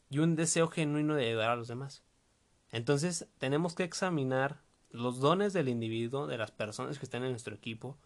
y 0.08 0.18
un 0.18 0.34
deseo 0.34 0.68
genuino 0.68 1.14
de 1.14 1.28
ayudar 1.28 1.50
a 1.50 1.56
los 1.56 1.68
demás. 1.68 2.02
Entonces 2.72 3.28
tenemos 3.38 3.74
que 3.74 3.84
examinar 3.84 4.62
los 4.90 5.20
dones 5.20 5.52
del 5.52 5.68
individuo, 5.68 6.26
de 6.26 6.38
las 6.38 6.50
personas 6.50 6.98
que 6.98 7.04
están 7.04 7.22
en 7.22 7.30
nuestro 7.30 7.54
equipo, 7.54 7.96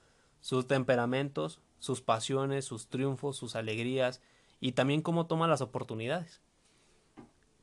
sus 0.41 0.67
temperamentos, 0.67 1.61
sus 1.79 2.03
pasiones, 2.03 2.67
sus 2.67 2.89
triunfos, 2.89 3.37
sus 3.37 3.57
alegrías 3.57 4.21
y 4.61 4.73
también 4.73 5.01
cómo 5.01 5.27
toma 5.27 5.49
las 5.49 5.63
oportunidades. 5.63 6.43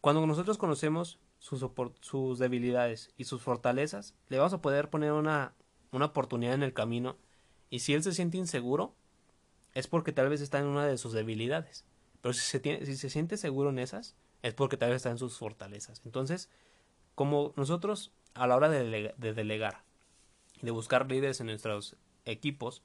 Cuando 0.01 0.25
nosotros 0.25 0.57
conocemos 0.57 1.19
sus 1.37 2.39
debilidades 2.39 3.13
y 3.17 3.25
sus 3.25 3.41
fortalezas, 3.41 4.15
le 4.29 4.37
vamos 4.37 4.53
a 4.53 4.61
poder 4.61 4.89
poner 4.89 5.11
una, 5.11 5.53
una 5.91 6.06
oportunidad 6.06 6.54
en 6.54 6.63
el 6.63 6.73
camino 6.73 7.17
y 7.69 7.80
si 7.80 7.93
él 7.93 8.04
se 8.04 8.13
siente 8.13 8.38
inseguro, 8.38 8.93
es 9.73 9.88
porque 9.88 10.12
tal 10.12 10.30
vez 10.30 10.41
está 10.41 10.60
en 10.60 10.65
una 10.65 10.86
de 10.86 10.97
sus 10.97 11.13
debilidades. 11.13 11.86
Pero 12.21 12.34
si 12.34 12.41
se, 12.41 12.86
si 12.86 12.97
se 12.97 13.10
siente 13.10 13.38
seguro 13.38 13.69
en 13.69 13.80
esas, 13.80 14.15
es 14.41 14.54
porque 14.54 14.77
tal 14.77 14.89
vez 14.89 14.97
está 14.97 15.10
en 15.10 15.17
sus 15.17 15.38
fortalezas. 15.38 16.01
Entonces, 16.06 16.49
como 17.15 17.54
nosotros 17.56 18.12
a 18.34 18.47
la 18.47 18.56
hora 18.56 18.69
de, 18.69 19.13
de 19.15 19.34
delegar 19.34 19.84
y 20.62 20.65
de 20.65 20.71
buscar 20.71 21.10
líderes 21.10 21.39
en 21.39 21.47
nuestros 21.47 21.95
equipos, 22.25 22.84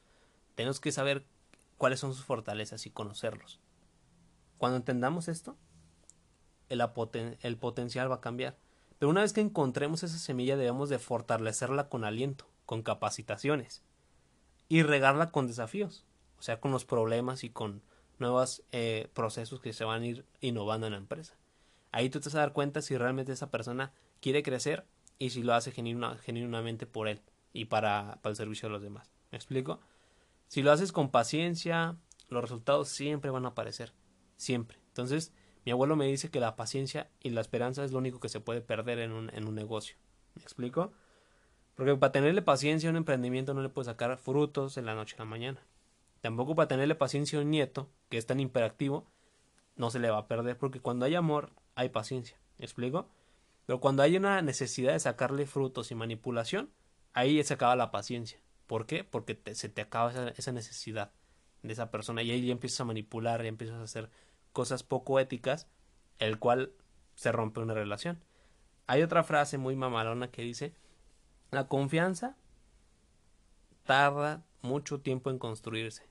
tenemos 0.55 0.81
que 0.81 0.93
saber 0.93 1.25
cuáles 1.77 2.01
son 2.01 2.15
sus 2.15 2.25
fortalezas 2.25 2.87
y 2.87 2.91
conocerlos. 2.91 3.61
Cuando 4.59 4.77
entendamos 4.79 5.29
esto, 5.29 5.57
el, 6.69 6.83
el 7.43 7.57
potencial 7.57 8.11
va 8.11 8.17
a 8.17 8.21
cambiar. 8.21 8.57
Pero 8.99 9.11
una 9.11 9.21
vez 9.21 9.33
que 9.33 9.43
encontremos 9.43 10.03
esa 10.03 10.19
semilla 10.19 10.57
debemos 10.57 10.89
de 10.89 10.99
fortalecerla 10.99 11.89
con 11.89 12.05
aliento, 12.05 12.47
con 12.67 12.83
capacitaciones 12.83 13.83
y 14.69 14.83
regarla 14.83 15.31
con 15.31 15.47
desafíos, 15.47 16.05
o 16.39 16.43
sea, 16.43 16.61
con 16.61 16.73
los 16.73 16.85
problemas 16.85 17.45
y 17.45 17.51
con 17.51 17.83
nuevos 18.19 18.63
eh, 18.73 19.09
procesos 19.15 19.61
que 19.61 19.73
se 19.73 19.85
van 19.85 20.03
a 20.03 20.07
ir 20.07 20.27
innovando 20.41 20.87
en 20.87 20.93
la 20.93 20.99
empresa. 20.99 21.35
Ahí 21.93 22.11
tú 22.11 22.21
te 22.21 22.29
vas 22.29 22.35
a 22.35 22.41
dar 22.41 22.53
cuenta 22.53 22.83
si 22.83 22.97
realmente 22.97 23.33
esa 23.33 23.51
persona 23.51 23.93
quiere 24.21 24.43
crecer 24.43 24.85
y 25.19 25.31
si 25.31 25.43
lo 25.43 25.55
hace 25.55 25.73
genuinamente 25.73 26.87
por 26.87 27.09
él 27.09 27.23
y 27.53 27.67
para, 27.67 28.19
el 28.23 28.37
servicio 28.37 28.69
de 28.69 28.73
los 28.73 28.83
demás. 28.83 29.11
¿Me 29.31 29.39
explico? 29.39 29.81
Si 30.49 30.63
lo 30.63 30.73
haces 30.73 30.93
con 30.93 31.11
paciencia, 31.11 31.97
los 32.29 32.43
resultados 32.43 32.89
siempre 32.89 33.31
van 33.31 33.47
a 33.47 33.51
aparecer. 33.51 33.93
Siempre. 34.37 34.79
Entonces, 34.89 35.33
mi 35.65 35.73
abuelo 35.73 35.97
me 35.97 36.07
dice 36.07 36.31
que 36.31 36.41
la 36.41 36.57
paciencia 36.57 37.09
y 37.21 37.31
la 37.31 37.41
esperanza 37.41 37.85
es 37.85 37.93
lo 37.93 37.99
único 37.99 38.21
que 38.21 38.29
se 38.29 38.41
puede 38.41 38.61
perder 38.61 38.99
en 38.99 39.13
un 39.13 39.55
negocio. 39.55 39.97
¿Me 40.35 40.43
explico? 40.43 40.93
Porque 41.77 41.95
para 41.95 42.11
tenerle 42.11 42.43
paciencia 42.43 42.89
a 42.89 42.91
un 42.91 42.97
emprendimiento 42.97 43.55
no 43.55 43.63
le 43.63 43.69
puede 43.69 43.85
sacar 43.85 44.17
frutos 44.17 44.79
en 44.79 44.87
la 44.87 44.95
noche 44.95 45.15
a 45.17 45.21
la 45.21 45.27
mañana. 45.27 45.61
Tampoco 46.23 46.57
para 46.57 46.69
tenerle 46.69 46.95
paciencia 46.95 47.39
a 47.39 47.43
un 47.43 47.51
nieto, 47.51 47.89
que 48.09 48.17
es 48.17 48.27
tan 48.27 48.41
imperactivo, 48.41 49.07
no 49.77 49.91
se 49.91 49.99
le 49.99 50.11
va 50.11 50.19
a 50.19 50.27
perder, 50.27 50.57
porque 50.57 50.81
cuando 50.81 51.05
hay 51.05 51.15
amor, 51.15 51.53
hay 51.75 51.91
paciencia. 51.91 52.39
¿Me 52.59 52.65
explico? 52.65 53.09
Pero 53.67 53.79
cuando 53.79 54.03
hay 54.03 54.17
una 54.17 54.41
necesidad 54.41 54.95
de 54.95 55.01
sacarle 55.01 55.45
frutos 55.45 55.91
y 55.91 55.95
manipulación, 55.95 56.71
ahí 57.13 57.43
se 57.45 57.55
acaba 57.55 57.77
la 57.77 57.91
paciencia. 57.91 58.41
¿Por 58.67 58.87
qué? 58.87 59.05
Porque 59.05 59.39
se 59.55 59.69
te 59.69 59.83
acaba 59.83 60.11
esa, 60.11 60.29
esa, 60.31 60.53
necesidad 60.53 61.13
de 61.63 61.73
esa 61.75 61.91
persona 61.91 62.23
y 62.23 62.31
ahí 62.31 62.47
ya 62.47 62.53
empiezas 62.53 62.81
a 62.81 62.85
manipular, 62.85 63.43
ya 63.43 63.49
empiezas 63.49 63.77
a 63.77 63.83
hacer 63.83 64.11
cosas 64.53 64.83
poco 64.83 65.21
éticas, 65.21 65.69
el 66.19 66.39
cual 66.39 66.73
se 67.15 67.33
rompe 67.33 67.61
una 67.61 67.75
relación. 67.75 68.19
Hay 68.87 69.03
otra 69.03 69.25
frase 69.25 69.59
muy 69.59 69.77
mamalona 69.77 70.31
que 70.31 70.43
dice, 70.43 70.75
la 71.51 71.69
confianza 71.69 72.37
tarda 73.85 74.45
mucho 74.63 75.01
tiempo 75.01 75.31
en 75.31 75.39
construirse, 75.39 76.09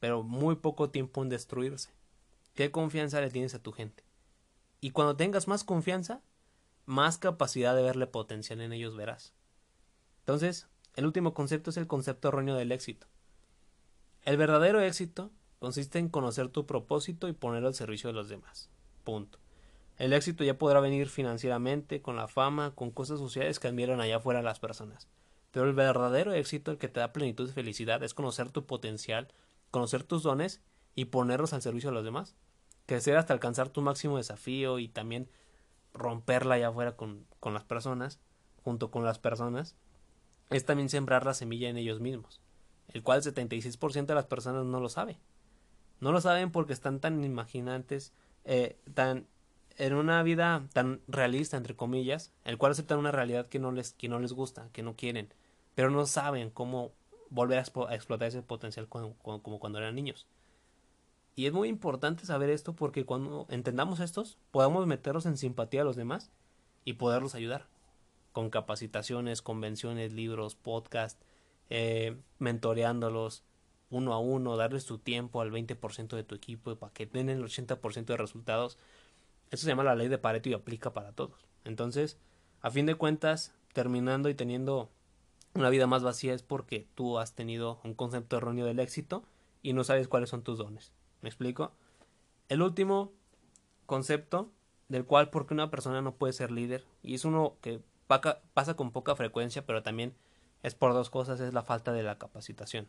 pero 0.00 0.22
muy 0.22 0.56
poco 0.56 0.90
tiempo 0.90 1.22
en 1.22 1.28
destruirse. 1.28 1.90
¿Qué 2.54 2.70
confianza 2.70 3.20
le 3.20 3.30
tienes 3.30 3.54
a 3.54 3.62
tu 3.62 3.72
gente? 3.72 4.04
Y 4.80 4.90
cuando 4.90 5.16
tengas 5.16 5.48
más 5.48 5.64
confianza, 5.64 6.22
más 6.86 7.18
capacidad 7.18 7.74
de 7.74 7.82
verle 7.82 8.06
potencial 8.06 8.60
en 8.60 8.72
ellos 8.72 8.96
verás. 8.96 9.32
Entonces, 10.20 10.68
el 10.94 11.06
último 11.06 11.34
concepto 11.34 11.70
es 11.70 11.76
el 11.76 11.86
concepto 11.86 12.28
erróneo 12.28 12.54
del 12.54 12.72
éxito. 12.72 13.06
El 14.22 14.36
verdadero 14.36 14.80
éxito 14.80 15.30
consiste 15.58 15.98
en 15.98 16.08
conocer 16.08 16.48
tu 16.48 16.66
propósito 16.66 17.28
y 17.28 17.32
ponerlo 17.32 17.68
al 17.68 17.74
servicio 17.74 18.08
de 18.08 18.14
los 18.14 18.28
demás. 18.28 18.68
Punto. 19.04 19.41
El 19.98 20.12
éxito 20.12 20.44
ya 20.44 20.58
podrá 20.58 20.80
venir 20.80 21.08
financieramente, 21.08 22.02
con 22.02 22.16
la 22.16 22.28
fama, 22.28 22.74
con 22.74 22.90
cosas 22.90 23.18
sociales 23.18 23.60
que 23.60 23.68
admiran 23.68 24.00
allá 24.00 24.16
afuera 24.16 24.42
las 24.42 24.58
personas. 24.58 25.08
Pero 25.50 25.66
el 25.66 25.74
verdadero 25.74 26.32
éxito, 26.32 26.70
el 26.70 26.78
que 26.78 26.88
te 26.88 27.00
da 27.00 27.12
plenitud 27.12 27.48
y 27.48 27.52
felicidad, 27.52 28.02
es 28.02 28.14
conocer 28.14 28.50
tu 28.50 28.66
potencial, 28.66 29.28
conocer 29.70 30.02
tus 30.02 30.22
dones 30.22 30.62
y 30.94 31.06
ponerlos 31.06 31.52
al 31.52 31.62
servicio 31.62 31.90
de 31.90 31.94
los 31.94 32.04
demás. 32.04 32.34
Crecer 32.86 33.16
hasta 33.16 33.34
alcanzar 33.34 33.68
tu 33.68 33.82
máximo 33.82 34.16
desafío 34.16 34.78
y 34.78 34.88
también 34.88 35.28
romperla 35.92 36.54
allá 36.54 36.68
afuera 36.68 36.96
con, 36.96 37.26
con 37.38 37.54
las 37.54 37.64
personas, 37.64 38.18
junto 38.64 38.90
con 38.90 39.04
las 39.04 39.18
personas, 39.18 39.76
es 40.50 40.64
también 40.64 40.88
sembrar 40.88 41.24
la 41.24 41.34
semilla 41.34 41.68
en 41.68 41.76
ellos 41.76 42.00
mismos, 42.00 42.40
el 42.88 43.02
cual 43.02 43.18
el 43.18 43.34
76% 43.34 44.06
de 44.06 44.14
las 44.14 44.26
personas 44.26 44.64
no 44.64 44.80
lo 44.80 44.88
sabe. 44.88 45.18
No 46.00 46.12
lo 46.12 46.20
saben 46.20 46.50
porque 46.50 46.72
están 46.72 47.00
tan 47.00 47.22
imaginantes, 47.24 48.12
eh, 48.44 48.78
tan 48.94 49.28
en 49.78 49.94
una 49.94 50.22
vida 50.22 50.66
tan 50.72 51.00
realista, 51.08 51.56
entre 51.56 51.76
comillas, 51.76 52.32
el 52.44 52.58
cual 52.58 52.72
aceptan 52.72 52.98
una 52.98 53.12
realidad 53.12 53.46
que 53.46 53.58
no 53.58 53.72
les, 53.72 53.92
que 53.92 54.08
no 54.08 54.18
les 54.18 54.32
gusta, 54.32 54.68
que 54.72 54.82
no 54.82 54.96
quieren, 54.96 55.32
pero 55.74 55.90
no 55.90 56.06
saben 56.06 56.50
cómo 56.50 56.92
volver 57.30 57.58
a, 57.58 57.94
explotar 57.94 58.28
ese 58.28 58.42
potencial 58.42 58.88
como, 58.88 59.14
como 59.18 59.58
cuando 59.58 59.78
eran 59.78 59.94
niños. 59.94 60.26
Y 61.34 61.46
es 61.46 61.52
muy 61.52 61.68
importante 61.68 62.26
saber 62.26 62.50
esto 62.50 62.74
porque 62.74 63.06
cuando 63.06 63.46
entendamos 63.48 64.00
estos, 64.00 64.38
podamos 64.50 64.86
meterlos 64.86 65.24
en 65.24 65.38
simpatía 65.38 65.80
a 65.80 65.84
los 65.84 65.96
demás 65.96 66.30
y 66.84 66.94
poderlos 66.94 67.34
ayudar 67.34 67.66
con 68.32 68.50
capacitaciones, 68.50 69.40
convenciones, 69.40 70.12
libros, 70.12 70.54
podcast, 70.56 71.20
eh, 71.70 72.16
mentoreándolos, 72.38 73.44
uno 73.90 74.14
a 74.14 74.18
uno, 74.18 74.56
darles 74.56 74.86
tu 74.86 74.98
tiempo 74.98 75.40
al 75.40 75.50
20% 75.50 76.16
de 76.16 76.24
tu 76.24 76.34
equipo 76.34 76.74
para 76.76 76.92
que 76.92 77.06
den 77.06 77.28
el 77.28 77.44
80% 77.44 78.06
de 78.06 78.16
resultados. 78.16 78.78
Eso 79.52 79.64
se 79.64 79.68
llama 79.68 79.84
la 79.84 79.94
ley 79.94 80.08
de 80.08 80.18
Pareto 80.18 80.48
y 80.48 80.54
aplica 80.54 80.92
para 80.92 81.12
todos. 81.12 81.46
Entonces, 81.64 82.18
a 82.62 82.70
fin 82.70 82.86
de 82.86 82.96
cuentas, 82.96 83.52
terminando 83.72 84.28
y 84.28 84.34
teniendo 84.34 84.90
una 85.54 85.68
vida 85.68 85.86
más 85.86 86.02
vacía 86.02 86.32
es 86.32 86.42
porque 86.42 86.88
tú 86.94 87.18
has 87.18 87.34
tenido 87.34 87.78
un 87.84 87.94
concepto 87.94 88.38
erróneo 88.38 88.64
del 88.64 88.80
éxito 88.80 89.22
y 89.62 89.74
no 89.74 89.84
sabes 89.84 90.08
cuáles 90.08 90.30
son 90.30 90.42
tus 90.42 90.58
dones. 90.58 90.92
¿Me 91.20 91.28
explico? 91.28 91.72
El 92.48 92.62
último 92.62 93.12
concepto 93.84 94.50
del 94.88 95.04
cual 95.04 95.28
porque 95.28 95.54
una 95.54 95.70
persona 95.70 96.00
no 96.00 96.14
puede 96.14 96.32
ser 96.32 96.50
líder 96.50 96.86
y 97.02 97.14
es 97.14 97.24
uno 97.24 97.56
que 97.60 97.80
pasa 98.06 98.74
con 98.74 98.90
poca 98.90 99.16
frecuencia 99.16 99.64
pero 99.64 99.82
también 99.82 100.14
es 100.62 100.74
por 100.74 100.92
dos 100.92 101.10
cosas 101.10 101.40
es 101.40 101.54
la 101.54 101.62
falta 101.62 101.92
de 101.92 102.02
la 102.02 102.18
capacitación 102.18 102.88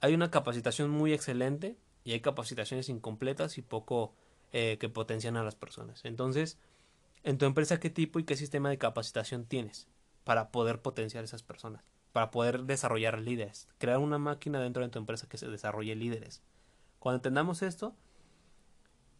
hay 0.00 0.14
una 0.14 0.30
capacitación 0.30 0.90
muy 0.90 1.12
excelente 1.12 1.76
y 2.02 2.12
hay 2.12 2.20
capacitaciones 2.20 2.88
incompletas 2.88 3.58
y 3.58 3.62
poco 3.62 4.14
eh, 4.52 4.78
que 4.78 4.88
potencian 4.88 5.36
a 5.36 5.44
las 5.44 5.54
personas. 5.54 6.04
Entonces, 6.04 6.58
en 7.22 7.38
tu 7.38 7.44
empresa, 7.44 7.80
¿qué 7.80 7.90
tipo 7.90 8.18
y 8.18 8.24
qué 8.24 8.36
sistema 8.36 8.70
de 8.70 8.78
capacitación 8.78 9.44
tienes 9.44 9.86
para 10.24 10.50
poder 10.50 10.80
potenciar 10.80 11.22
esas 11.22 11.42
personas? 11.42 11.84
Para 12.12 12.30
poder 12.30 12.64
desarrollar 12.64 13.20
líderes, 13.20 13.68
crear 13.78 13.98
una 13.98 14.18
máquina 14.18 14.60
dentro 14.60 14.82
de 14.82 14.88
tu 14.88 14.98
empresa 14.98 15.28
que 15.28 15.38
se 15.38 15.48
desarrolle 15.48 15.94
líderes. 15.94 16.42
Cuando 16.98 17.16
entendamos 17.16 17.62
esto, 17.62 17.94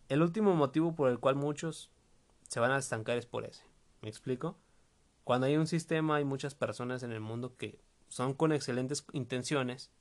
el 0.08 0.22
último 0.22 0.54
motivo 0.54 0.94
por 0.94 1.10
el 1.10 1.20
cual 1.20 1.36
muchos 1.36 1.90
se 2.48 2.58
van 2.58 2.72
a 2.72 2.78
estancar 2.78 3.16
es 3.16 3.26
por 3.26 3.44
ese. 3.44 3.62
¿Me 4.02 4.08
explico? 4.08 4.58
Cuando 5.22 5.46
hay 5.46 5.56
un 5.56 5.68
sistema, 5.68 6.16
hay 6.16 6.24
muchas 6.24 6.54
personas 6.56 7.04
en 7.04 7.12
el 7.12 7.20
mundo 7.20 7.56
que 7.56 7.80
son 8.08 8.34
con 8.34 8.50
excelentes 8.50 9.06
intenciones, 9.12 9.92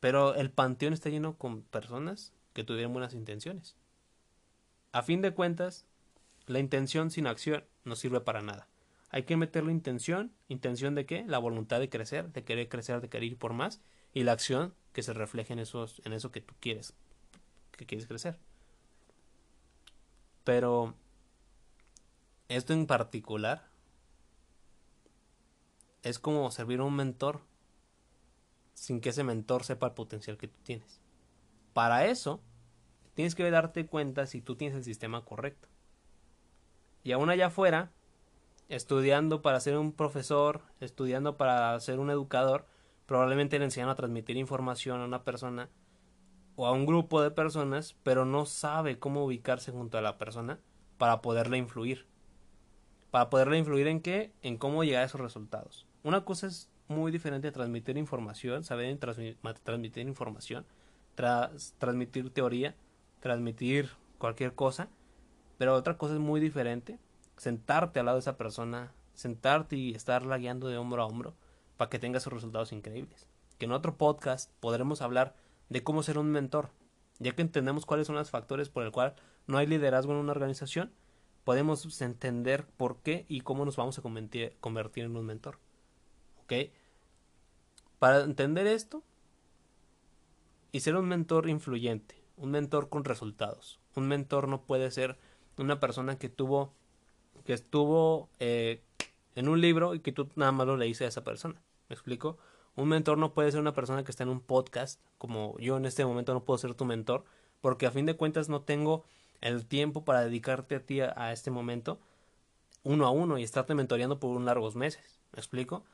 pero 0.00 0.34
el 0.34 0.50
panteón 0.50 0.92
está 0.92 1.08
lleno 1.08 1.38
con 1.38 1.62
personas 1.62 2.34
que 2.52 2.64
tuvieron 2.64 2.92
buenas 2.92 3.14
intenciones. 3.14 3.76
A 4.92 5.02
fin 5.02 5.22
de 5.22 5.32
cuentas, 5.32 5.86
la 6.46 6.58
intención 6.58 7.10
sin 7.10 7.26
acción 7.26 7.64
no 7.84 7.96
sirve 7.96 8.20
para 8.20 8.42
nada. 8.42 8.68
Hay 9.10 9.24
que 9.24 9.36
meterle 9.36 9.72
intención, 9.72 10.32
intención 10.48 10.94
de 10.94 11.06
qué? 11.06 11.24
La 11.26 11.38
voluntad 11.38 11.80
de 11.80 11.88
crecer, 11.88 12.32
de 12.32 12.44
querer 12.44 12.68
crecer, 12.68 13.00
de 13.00 13.08
querer 13.08 13.24
ir 13.24 13.38
por 13.38 13.52
más, 13.52 13.80
y 14.12 14.24
la 14.24 14.32
acción 14.32 14.74
que 14.92 15.02
se 15.02 15.12
refleje 15.12 15.52
en, 15.52 15.58
esos, 15.58 16.00
en 16.04 16.12
eso 16.12 16.30
que 16.30 16.40
tú 16.40 16.54
quieres, 16.60 16.94
que 17.72 17.86
quieres 17.86 18.06
crecer. 18.06 18.38
Pero 20.44 20.94
esto 22.48 22.72
en 22.72 22.86
particular 22.86 23.68
es 26.02 26.18
como 26.18 26.50
servir 26.50 26.80
a 26.80 26.84
un 26.84 26.96
mentor 26.96 27.42
sin 28.74 29.00
que 29.00 29.10
ese 29.10 29.24
mentor 29.24 29.64
sepa 29.64 29.88
el 29.88 29.92
potencial 29.92 30.38
que 30.38 30.48
tú 30.48 30.58
tienes. 30.62 31.00
Para 31.74 32.06
eso, 32.06 32.40
tienes 33.20 33.34
que 33.34 33.50
darte 33.50 33.84
cuenta 33.84 34.24
si 34.24 34.40
tú 34.40 34.56
tienes 34.56 34.74
el 34.78 34.82
sistema 34.82 35.26
correcto. 35.26 35.68
Y 37.04 37.12
aún 37.12 37.28
allá 37.28 37.48
afuera, 37.48 37.92
estudiando 38.70 39.42
para 39.42 39.60
ser 39.60 39.76
un 39.76 39.92
profesor, 39.92 40.62
estudiando 40.80 41.36
para 41.36 41.78
ser 41.80 41.98
un 41.98 42.08
educador, 42.08 42.64
probablemente 43.04 43.58
le 43.58 43.66
enseñan 43.66 43.90
a 43.90 43.94
transmitir 43.94 44.38
información 44.38 45.02
a 45.02 45.04
una 45.04 45.22
persona 45.22 45.68
o 46.56 46.66
a 46.66 46.72
un 46.72 46.86
grupo 46.86 47.20
de 47.20 47.30
personas, 47.30 47.94
pero 48.04 48.24
no 48.24 48.46
sabe 48.46 48.98
cómo 48.98 49.22
ubicarse 49.22 49.70
junto 49.70 49.98
a 49.98 50.00
la 50.00 50.16
persona 50.16 50.58
para 50.96 51.20
poderle 51.20 51.58
influir. 51.58 52.06
Para 53.10 53.28
poderle 53.28 53.58
influir 53.58 53.86
en 53.86 54.00
qué? 54.00 54.32
En 54.40 54.56
cómo 54.56 54.82
llegar 54.82 55.02
a 55.02 55.06
esos 55.06 55.20
resultados. 55.20 55.86
Una 56.04 56.24
cosa 56.24 56.46
es 56.46 56.70
muy 56.88 57.12
diferente 57.12 57.48
a 57.48 57.52
transmitir 57.52 57.98
información, 57.98 58.64
saber 58.64 58.96
transmitir 58.96 60.08
información, 60.08 60.64
transmitir 61.14 62.30
teoría, 62.30 62.76
transmitir 63.20 63.90
cualquier 64.18 64.54
cosa, 64.54 64.88
pero 65.58 65.74
otra 65.74 65.96
cosa 65.96 66.14
es 66.14 66.20
muy 66.20 66.40
diferente, 66.40 66.98
sentarte 67.36 68.00
al 68.00 68.06
lado 68.06 68.16
de 68.16 68.20
esa 68.20 68.36
persona, 68.36 68.92
sentarte 69.14 69.76
y 69.76 69.94
estarla 69.94 70.38
guiando 70.38 70.68
de 70.68 70.78
hombro 70.78 71.02
a 71.02 71.06
hombro 71.06 71.34
para 71.76 71.88
que 71.88 71.98
tengas 71.98 72.26
resultados 72.26 72.72
increíbles. 72.72 73.28
Que 73.58 73.66
en 73.66 73.72
otro 73.72 73.96
podcast 73.96 74.50
podremos 74.60 75.02
hablar 75.02 75.34
de 75.68 75.82
cómo 75.82 76.02
ser 76.02 76.18
un 76.18 76.30
mentor, 76.30 76.70
Ya 77.18 77.32
que 77.32 77.42
entendemos 77.42 77.84
cuáles 77.84 78.06
son 78.06 78.16
los 78.16 78.30
factores 78.30 78.70
por 78.70 78.82
el 78.82 78.92
cual 78.92 79.14
no 79.46 79.58
hay 79.58 79.66
liderazgo 79.66 80.12
en 80.12 80.18
una 80.18 80.32
organización, 80.32 80.90
podemos 81.44 82.00
entender 82.00 82.66
por 82.76 83.02
qué 83.02 83.26
y 83.28 83.42
cómo 83.42 83.64
nos 83.64 83.76
vamos 83.76 83.98
a 83.98 84.02
convertir, 84.02 85.04
en 85.04 85.16
un 85.16 85.26
mentor. 85.26 85.58
¿Ok? 86.42 86.52
Para 87.98 88.22
entender 88.22 88.66
esto 88.66 89.02
y 90.72 90.80
ser 90.80 90.96
un 90.96 91.08
mentor 91.08 91.48
influyente, 91.48 92.19
un 92.40 92.50
mentor 92.50 92.88
con 92.88 93.04
resultados. 93.04 93.78
Un 93.94 94.08
mentor 94.08 94.48
no 94.48 94.62
puede 94.62 94.90
ser 94.90 95.18
una 95.58 95.78
persona 95.78 96.18
que 96.18 96.30
tuvo, 96.30 96.72
que 97.44 97.52
estuvo 97.52 98.30
eh, 98.38 98.82
en 99.34 99.48
un 99.48 99.60
libro 99.60 99.94
y 99.94 100.00
que 100.00 100.10
tú 100.10 100.28
nada 100.34 100.50
más 100.50 100.66
lo 100.66 100.76
leíste 100.76 101.04
a 101.04 101.08
esa 101.08 101.22
persona. 101.22 101.60
¿Me 101.88 101.94
explico? 101.94 102.38
Un 102.76 102.88
mentor 102.88 103.18
no 103.18 103.34
puede 103.34 103.52
ser 103.52 103.60
una 103.60 103.74
persona 103.74 104.04
que 104.04 104.10
está 104.10 104.22
en 104.22 104.30
un 104.30 104.40
podcast, 104.40 105.00
como 105.18 105.58
yo 105.58 105.76
en 105.76 105.84
este 105.84 106.04
momento 106.04 106.32
no 106.32 106.44
puedo 106.44 106.56
ser 106.56 106.74
tu 106.74 106.86
mentor, 106.86 107.24
porque 107.60 107.86
a 107.86 107.90
fin 107.90 108.06
de 108.06 108.16
cuentas 108.16 108.48
no 108.48 108.62
tengo 108.62 109.04
el 109.42 109.66
tiempo 109.66 110.04
para 110.04 110.22
dedicarte 110.22 110.76
a 110.76 110.80
ti 110.80 111.00
a, 111.00 111.32
este 111.32 111.50
momento 111.50 112.00
uno 112.82 113.06
a 113.06 113.10
uno 113.10 113.36
y 113.36 113.42
estarte 113.42 113.74
mentoreando 113.74 114.18
por 114.18 114.30
un 114.30 114.46
largos 114.46 114.76
meses. 114.76 115.20
¿Me 115.32 115.40
explico? 115.40 115.84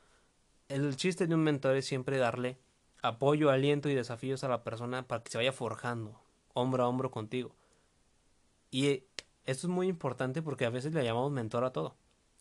El 0.69 0.95
chiste 0.95 1.27
de 1.27 1.35
un 1.35 1.43
mentor 1.43 1.75
es 1.75 1.85
siempre 1.85 2.17
darle 2.17 2.57
apoyo, 3.01 3.49
aliento 3.49 3.89
y 3.89 3.95
desafíos 3.95 4.45
a 4.45 4.47
la 4.47 4.63
persona 4.63 5.07
para 5.07 5.23
que 5.23 5.31
se 5.31 5.37
vaya 5.37 5.51
forjando 5.51 6.21
hombro 6.57 6.83
a 6.83 6.87
hombro 6.87 7.11
contigo. 7.11 7.55
Y 8.71 9.03
esto 9.45 9.67
es 9.67 9.67
muy 9.67 9.87
importante 9.87 10.41
porque 10.41 10.65
a 10.65 10.69
veces 10.69 10.93
le 10.93 11.03
llamamos 11.03 11.31
mentor 11.31 11.63
a 11.63 11.71
todo. 11.71 11.95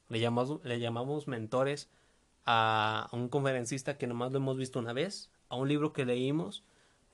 Le 0.08 0.20
llamamos, 0.20 0.60
le 0.64 0.80
llamamos 0.80 1.28
mentores 1.28 1.88
a 2.44 3.08
un 3.12 3.28
conferencista 3.28 3.98
que 3.98 4.06
nomás 4.06 4.32
lo 4.32 4.38
hemos 4.38 4.56
visto 4.56 4.78
una 4.78 4.92
vez, 4.92 5.30
a 5.48 5.56
un 5.56 5.68
libro 5.68 5.92
que 5.92 6.04
leímos, 6.04 6.64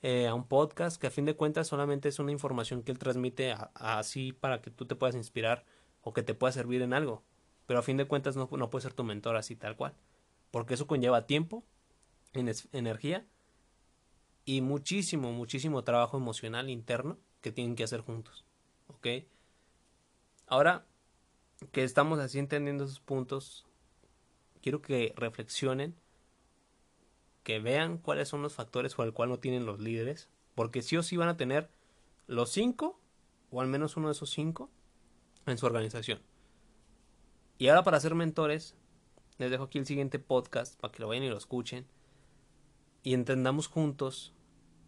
eh, 0.01 0.27
a 0.27 0.33
un 0.33 0.47
podcast 0.47 0.99
que 0.99 1.07
a 1.07 1.11
fin 1.11 1.25
de 1.25 1.35
cuentas 1.35 1.67
solamente 1.67 2.09
es 2.09 2.19
una 2.19 2.31
información 2.31 2.83
que 2.83 2.91
él 2.91 2.99
transmite 2.99 3.55
así 3.75 4.33
para 4.33 4.61
que 4.61 4.69
tú 4.69 4.85
te 4.85 4.95
puedas 4.95 5.15
inspirar 5.15 5.65
o 6.01 6.13
que 6.13 6.23
te 6.23 6.33
pueda 6.33 6.51
servir 6.51 6.81
en 6.81 6.93
algo. 6.93 7.23
Pero 7.65 7.79
a 7.79 7.83
fin 7.83 7.97
de 7.97 8.05
cuentas 8.05 8.35
no, 8.35 8.49
no 8.51 8.69
puede 8.69 8.83
ser 8.83 8.93
tu 8.93 9.03
mentor 9.03 9.35
así 9.35 9.55
tal 9.55 9.75
cual. 9.75 9.93
Porque 10.51 10.75
eso 10.75 10.87
conlleva 10.87 11.25
tiempo, 11.25 11.63
energía 12.33 13.25
y 14.45 14.61
muchísimo, 14.61 15.31
muchísimo 15.31 15.83
trabajo 15.83 16.17
emocional 16.17 16.69
interno 16.69 17.17
que 17.41 17.51
tienen 17.51 17.75
que 17.75 17.83
hacer 17.83 18.01
juntos. 18.01 18.45
¿Ok? 18.87 19.07
Ahora 20.47 20.85
que 21.71 21.83
estamos 21.83 22.19
así 22.19 22.39
entendiendo 22.39 22.83
esos 22.83 22.99
puntos, 22.99 23.65
quiero 24.61 24.81
que 24.81 25.13
reflexionen, 25.15 25.95
que 27.43 27.59
vean 27.59 27.97
cuáles 27.97 28.27
son 28.27 28.41
los 28.41 28.53
factores 28.53 28.95
por 28.95 29.05
el 29.05 29.13
cual 29.13 29.29
no 29.29 29.39
tienen 29.39 29.65
los 29.65 29.79
líderes, 29.79 30.29
porque 30.55 30.81
sí 30.81 30.97
o 30.97 31.03
sí 31.03 31.17
van 31.17 31.29
a 31.29 31.37
tener 31.37 31.69
los 32.27 32.51
cinco, 32.51 32.99
o 33.51 33.61
al 33.61 33.67
menos 33.67 33.97
uno 33.97 34.07
de 34.07 34.13
esos 34.13 34.29
cinco, 34.29 34.69
en 35.45 35.57
su 35.57 35.65
organización. 35.65 36.21
Y 37.57 37.67
ahora 37.67 37.83
para 37.83 37.99
ser 37.99 38.15
mentores, 38.15 38.75
les 39.37 39.51
dejo 39.51 39.65
aquí 39.65 39.77
el 39.77 39.85
siguiente 39.85 40.19
podcast 40.19 40.79
para 40.79 40.91
que 40.91 41.01
lo 41.01 41.07
vayan 41.07 41.23
y 41.23 41.29
lo 41.29 41.37
escuchen 41.37 41.85
y 43.03 43.13
entendamos 43.13 43.67
juntos 43.67 44.33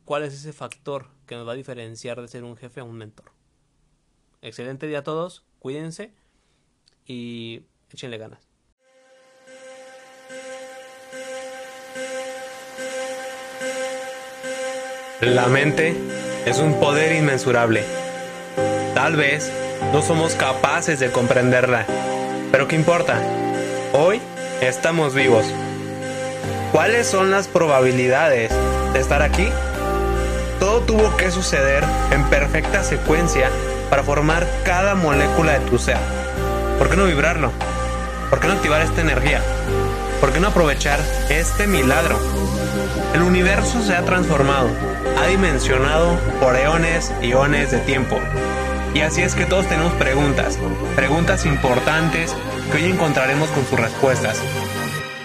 cuál 0.05 0.23
es 0.23 0.33
ese 0.33 0.53
factor 0.53 1.07
que 1.27 1.35
nos 1.35 1.47
va 1.47 1.51
a 1.51 1.55
diferenciar 1.55 2.21
de 2.21 2.27
ser 2.27 2.43
un 2.43 2.55
jefe 2.55 2.79
a 2.79 2.83
un 2.83 2.95
mentor. 2.95 3.31
Excelente 4.41 4.87
día 4.87 4.99
a 4.99 5.03
todos, 5.03 5.43
cuídense 5.59 6.13
y 7.05 7.63
échenle 7.91 8.17
ganas. 8.17 8.47
La 15.21 15.47
mente 15.47 15.95
es 16.45 16.59
un 16.59 16.79
poder 16.79 17.15
inmensurable. 17.15 17.83
Tal 18.93 19.15
vez 19.15 19.51
no 19.91 20.01
somos 20.01 20.35
capaces 20.35 20.99
de 20.99 21.11
comprenderla, 21.11 21.85
pero 22.51 22.67
¿qué 22.67 22.75
importa? 22.75 23.21
Hoy 23.93 24.21
estamos 24.61 25.15
vivos. 25.15 25.45
¿Cuáles 26.71 27.07
son 27.07 27.31
las 27.31 27.47
probabilidades 27.47 28.51
de 28.93 28.99
estar 28.99 29.21
aquí? 29.21 29.49
Todo 30.59 30.81
tuvo 30.81 31.15
que 31.17 31.31
suceder 31.31 31.83
en 32.11 32.23
perfecta 32.25 32.83
secuencia 32.83 33.49
para 33.89 34.03
formar 34.03 34.45
cada 34.63 34.95
molécula 34.95 35.53
de 35.53 35.69
tu 35.69 35.77
ser. 35.77 35.97
¿Por 36.77 36.89
qué 36.89 36.95
no 36.95 37.05
vibrarlo? 37.05 37.51
¿Por 38.29 38.39
qué 38.39 38.47
no 38.47 38.53
activar 38.53 38.81
esta 38.81 39.01
energía? 39.01 39.41
¿Por 40.19 40.33
qué 40.33 40.39
no 40.39 40.47
aprovechar 40.47 40.99
este 41.29 41.67
milagro? 41.67 42.17
El 43.13 43.21
universo 43.21 43.81
se 43.81 43.95
ha 43.95 44.03
transformado, 44.03 44.69
ha 45.17 45.27
dimensionado 45.27 46.17
por 46.41 46.55
eones 46.55 47.13
y 47.21 47.31
eones 47.31 47.71
de 47.71 47.79
tiempo. 47.79 48.17
Y 48.93 49.01
así 49.01 49.21
es 49.21 49.35
que 49.35 49.45
todos 49.45 49.67
tenemos 49.67 49.93
preguntas, 49.93 50.57
preguntas 50.95 51.45
importantes 51.45 52.35
que 52.71 52.77
hoy 52.77 52.91
encontraremos 52.91 53.49
con 53.49 53.65
sus 53.65 53.79
respuestas. 53.79 54.41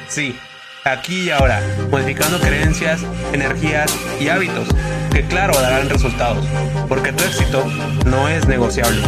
Sí, 0.09 0.39
aquí 0.85 1.23
y 1.23 1.31
ahora, 1.31 1.61
modificando 1.91 2.39
creencias, 2.41 3.03
energías 3.33 3.95
y 4.21 4.29
hábitos 4.29 4.69
que 5.13 5.25
claro 5.25 5.55
darán 5.61 5.89
resultados, 5.89 6.45
porque 6.89 7.13
tu 7.13 7.25
éxito 7.25 7.65
no 8.07 8.29
es 8.29 8.47
negociable. 8.47 9.03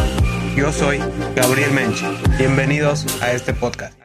Yo 0.55 0.71
soy 0.71 0.99
Gabriel 1.35 1.71
Mench. 1.71 2.03
Bienvenidos 2.37 3.05
a 3.21 3.31
este 3.31 3.53
podcast. 3.53 4.02